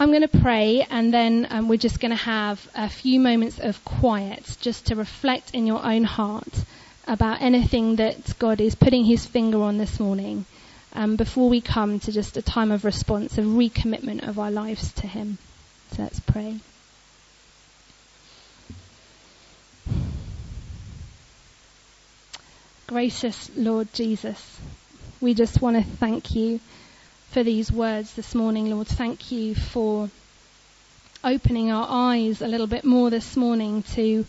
I'm 0.00 0.10
going 0.10 0.22
to 0.22 0.28
pray 0.28 0.86
and 0.88 1.12
then 1.12 1.48
um, 1.50 1.68
we're 1.68 1.76
just 1.76 1.98
going 1.98 2.12
to 2.12 2.16
have 2.16 2.68
a 2.72 2.88
few 2.88 3.18
moments 3.18 3.58
of 3.58 3.84
quiet 3.84 4.56
just 4.60 4.86
to 4.86 4.94
reflect 4.94 5.50
in 5.54 5.66
your 5.66 5.84
own 5.84 6.04
heart 6.04 6.64
about 7.08 7.42
anything 7.42 7.96
that 7.96 8.38
God 8.38 8.60
is 8.60 8.76
putting 8.76 9.04
his 9.04 9.26
finger 9.26 9.60
on 9.60 9.76
this 9.76 9.98
morning 9.98 10.44
um, 10.92 11.16
before 11.16 11.48
we 11.48 11.60
come 11.60 11.98
to 12.00 12.12
just 12.12 12.36
a 12.36 12.42
time 12.42 12.70
of 12.70 12.84
response, 12.84 13.38
a 13.38 13.42
recommitment 13.42 14.26
of 14.28 14.38
our 14.38 14.52
lives 14.52 14.92
to 14.94 15.08
him. 15.08 15.38
So 15.92 16.02
let's 16.02 16.20
pray. 16.20 16.60
Gracious 22.86 23.50
Lord 23.56 23.92
Jesus, 23.92 24.60
we 25.20 25.34
just 25.34 25.60
want 25.60 25.76
to 25.76 25.82
thank 25.82 26.36
you 26.36 26.60
for 27.30 27.42
these 27.42 27.70
words 27.70 28.14
this 28.14 28.34
morning, 28.34 28.70
Lord. 28.70 28.86
Thank 28.86 29.30
you 29.30 29.54
for 29.54 30.08
opening 31.22 31.70
our 31.70 31.86
eyes 31.88 32.40
a 32.40 32.48
little 32.48 32.66
bit 32.66 32.84
more 32.84 33.10
this 33.10 33.36
morning 33.36 33.82
to 33.94 34.24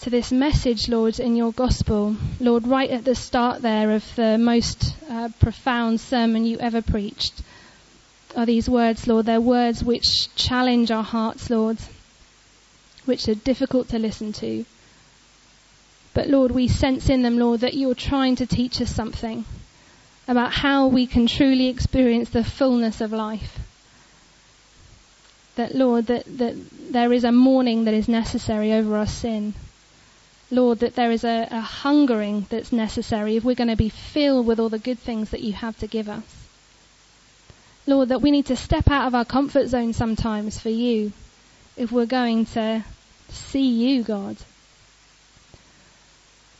to 0.00 0.10
this 0.10 0.30
message, 0.30 0.88
Lord, 0.88 1.18
in 1.18 1.34
your 1.34 1.52
gospel. 1.52 2.14
Lord, 2.38 2.66
right 2.66 2.90
at 2.90 3.04
the 3.04 3.14
start 3.14 3.62
there 3.62 3.90
of 3.92 4.04
the 4.14 4.38
most 4.38 4.94
uh, 5.10 5.30
profound 5.40 6.00
sermon 6.00 6.44
you 6.44 6.58
ever 6.58 6.82
preached 6.82 7.42
are 8.36 8.46
these 8.46 8.68
words, 8.68 9.08
Lord. 9.08 9.26
They're 9.26 9.40
words 9.40 9.82
which 9.82 10.32
challenge 10.36 10.90
our 10.90 11.02
hearts, 11.02 11.50
Lord, 11.50 11.78
which 13.04 13.28
are 13.28 13.34
difficult 13.34 13.88
to 13.88 13.98
listen 13.98 14.32
to. 14.34 14.64
But 16.12 16.28
Lord, 16.28 16.52
we 16.52 16.68
sense 16.68 17.08
in 17.08 17.22
them, 17.22 17.38
Lord, 17.38 17.60
that 17.60 17.74
you're 17.74 17.94
trying 17.94 18.36
to 18.36 18.46
teach 18.46 18.80
us 18.80 18.94
something 18.94 19.44
about 20.26 20.52
how 20.52 20.86
we 20.86 21.06
can 21.06 21.26
truly 21.26 21.68
experience 21.68 22.30
the 22.30 22.44
fullness 22.44 23.00
of 23.00 23.12
life. 23.12 23.58
That 25.56 25.74
Lord, 25.74 26.06
that, 26.06 26.24
that 26.38 26.56
there 26.90 27.12
is 27.12 27.24
a 27.24 27.32
mourning 27.32 27.84
that 27.84 27.94
is 27.94 28.08
necessary 28.08 28.72
over 28.72 28.96
our 28.96 29.06
sin. 29.06 29.54
Lord, 30.50 30.80
that 30.80 30.94
there 30.94 31.10
is 31.10 31.24
a, 31.24 31.48
a 31.50 31.60
hungering 31.60 32.46
that's 32.50 32.72
necessary 32.72 33.36
if 33.36 33.44
we're 33.44 33.54
going 33.54 33.68
to 33.68 33.76
be 33.76 33.88
filled 33.88 34.46
with 34.46 34.58
all 34.58 34.68
the 34.68 34.78
good 34.78 34.98
things 34.98 35.30
that 35.30 35.40
you 35.40 35.52
have 35.52 35.78
to 35.78 35.86
give 35.86 36.08
us. 36.08 36.22
Lord, 37.86 38.08
that 38.08 38.22
we 38.22 38.30
need 38.30 38.46
to 38.46 38.56
step 38.56 38.90
out 38.90 39.06
of 39.06 39.14
our 39.14 39.24
comfort 39.24 39.68
zone 39.68 39.92
sometimes 39.92 40.58
for 40.58 40.70
you 40.70 41.12
if 41.76 41.92
we're 41.92 42.06
going 42.06 42.46
to 42.46 42.82
see 43.28 43.68
you, 43.68 44.02
God. 44.02 44.36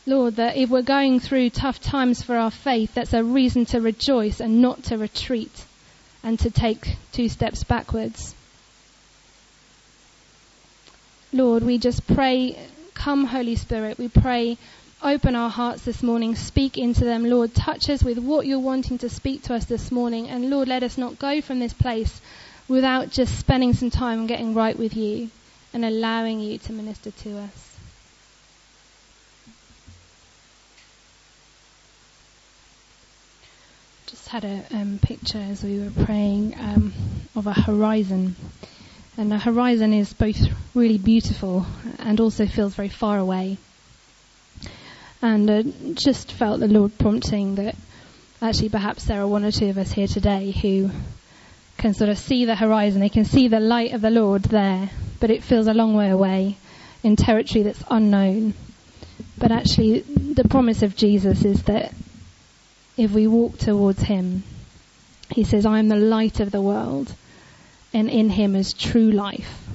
Lord, 0.07 0.35
that 0.35 0.55
if 0.55 0.69
we're 0.69 0.83
going 0.83 1.19
through 1.19 1.49
tough 1.49 1.79
times 1.79 2.21
for 2.21 2.35
our 2.35 2.51
faith, 2.51 2.93
that's 2.93 3.13
a 3.13 3.23
reason 3.23 3.65
to 3.67 3.81
rejoice 3.81 4.39
and 4.39 4.61
not 4.61 4.83
to 4.83 4.97
retreat 4.97 5.65
and 6.23 6.37
to 6.39 6.51
take 6.51 6.95
two 7.11 7.27
steps 7.27 7.63
backwards. 7.63 8.35
Lord, 11.33 11.63
we 11.63 11.79
just 11.79 12.05
pray, 12.07 12.57
come 12.93 13.25
Holy 13.25 13.55
Spirit, 13.55 13.97
we 13.97 14.07
pray, 14.07 14.57
open 15.01 15.35
our 15.35 15.49
hearts 15.49 15.83
this 15.83 16.01
morning, 16.01 16.35
speak 16.35 16.77
into 16.77 17.03
them. 17.03 17.25
Lord, 17.25 17.53
touch 17.53 17.89
us 17.89 18.03
with 18.03 18.19
what 18.19 18.45
you're 18.45 18.59
wanting 18.59 18.99
to 18.99 19.09
speak 19.09 19.43
to 19.43 19.55
us 19.55 19.65
this 19.65 19.91
morning. 19.91 20.29
And 20.29 20.49
Lord, 20.49 20.67
let 20.67 20.83
us 20.83 20.97
not 20.97 21.19
go 21.19 21.41
from 21.41 21.59
this 21.59 21.73
place 21.73 22.21
without 22.67 23.09
just 23.09 23.37
spending 23.37 23.73
some 23.73 23.89
time 23.89 24.27
getting 24.27 24.53
right 24.53 24.77
with 24.77 24.95
you 24.95 25.29
and 25.73 25.83
allowing 25.83 26.39
you 26.39 26.57
to 26.59 26.73
minister 26.73 27.11
to 27.11 27.37
us. 27.39 27.64
Just 34.07 34.27
had 34.27 34.45
a 34.45 34.63
um, 34.71 34.99
picture 35.01 35.39
as 35.39 35.63
we 35.63 35.79
were 35.79 36.05
praying 36.05 36.53
um, 36.59 36.93
of 37.35 37.47
a 37.47 37.53
horizon. 37.53 38.35
And 39.17 39.31
the 39.31 39.39
horizon 39.39 39.93
is 39.93 40.13
both 40.13 40.37
really 40.75 40.99
beautiful 40.99 41.65
and 41.97 42.19
also 42.19 42.45
feels 42.45 42.75
very 42.75 42.89
far 42.89 43.17
away. 43.17 43.57
And 45.23 45.49
uh, 45.49 45.63
just 45.95 46.31
felt 46.31 46.59
the 46.59 46.67
Lord 46.67 46.95
prompting 46.99 47.55
that 47.55 47.75
actually 48.43 48.69
perhaps 48.69 49.05
there 49.05 49.21
are 49.21 49.27
one 49.27 49.43
or 49.43 49.51
two 49.51 49.69
of 49.69 49.77
us 49.79 49.91
here 49.91 50.07
today 50.07 50.51
who 50.51 50.91
can 51.77 51.95
sort 51.95 52.11
of 52.11 52.19
see 52.19 52.45
the 52.45 52.55
horizon, 52.55 52.99
they 53.01 53.09
can 53.09 53.25
see 53.25 53.47
the 53.47 53.59
light 53.59 53.93
of 53.93 54.01
the 54.01 54.11
Lord 54.11 54.43
there, 54.43 54.91
but 55.19 55.31
it 55.31 55.41
feels 55.41 55.65
a 55.65 55.73
long 55.73 55.95
way 55.95 56.11
away 56.11 56.57
in 57.01 57.15
territory 57.15 57.63
that's 57.63 57.83
unknown. 57.89 58.53
But 59.39 59.51
actually, 59.51 60.01
the 60.01 60.47
promise 60.47 60.83
of 60.83 60.95
Jesus 60.95 61.43
is 61.43 61.63
that 61.63 61.91
if 62.97 63.11
we 63.11 63.27
walk 63.27 63.57
towards 63.57 64.01
Him, 64.01 64.43
He 65.29 65.43
says, 65.43 65.65
I 65.65 65.79
am 65.79 65.87
the 65.87 65.95
light 65.95 66.39
of 66.39 66.51
the 66.51 66.61
world, 66.61 67.13
and 67.93 68.09
in 68.09 68.29
Him 68.29 68.55
is 68.55 68.73
true 68.73 69.11
life. 69.11 69.67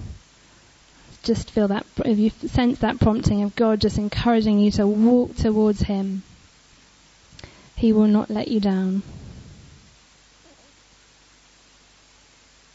Just 1.22 1.50
feel 1.50 1.68
that, 1.68 1.86
if 2.04 2.18
you 2.18 2.30
sense 2.30 2.78
that 2.78 2.98
prompting 2.98 3.42
of 3.42 3.54
God 3.54 3.80
just 3.80 3.98
encouraging 3.98 4.58
you 4.58 4.70
to 4.72 4.86
walk 4.86 5.36
towards 5.36 5.82
Him, 5.82 6.22
He 7.76 7.92
will 7.92 8.06
not 8.06 8.30
let 8.30 8.48
you 8.48 8.60
down. 8.60 9.02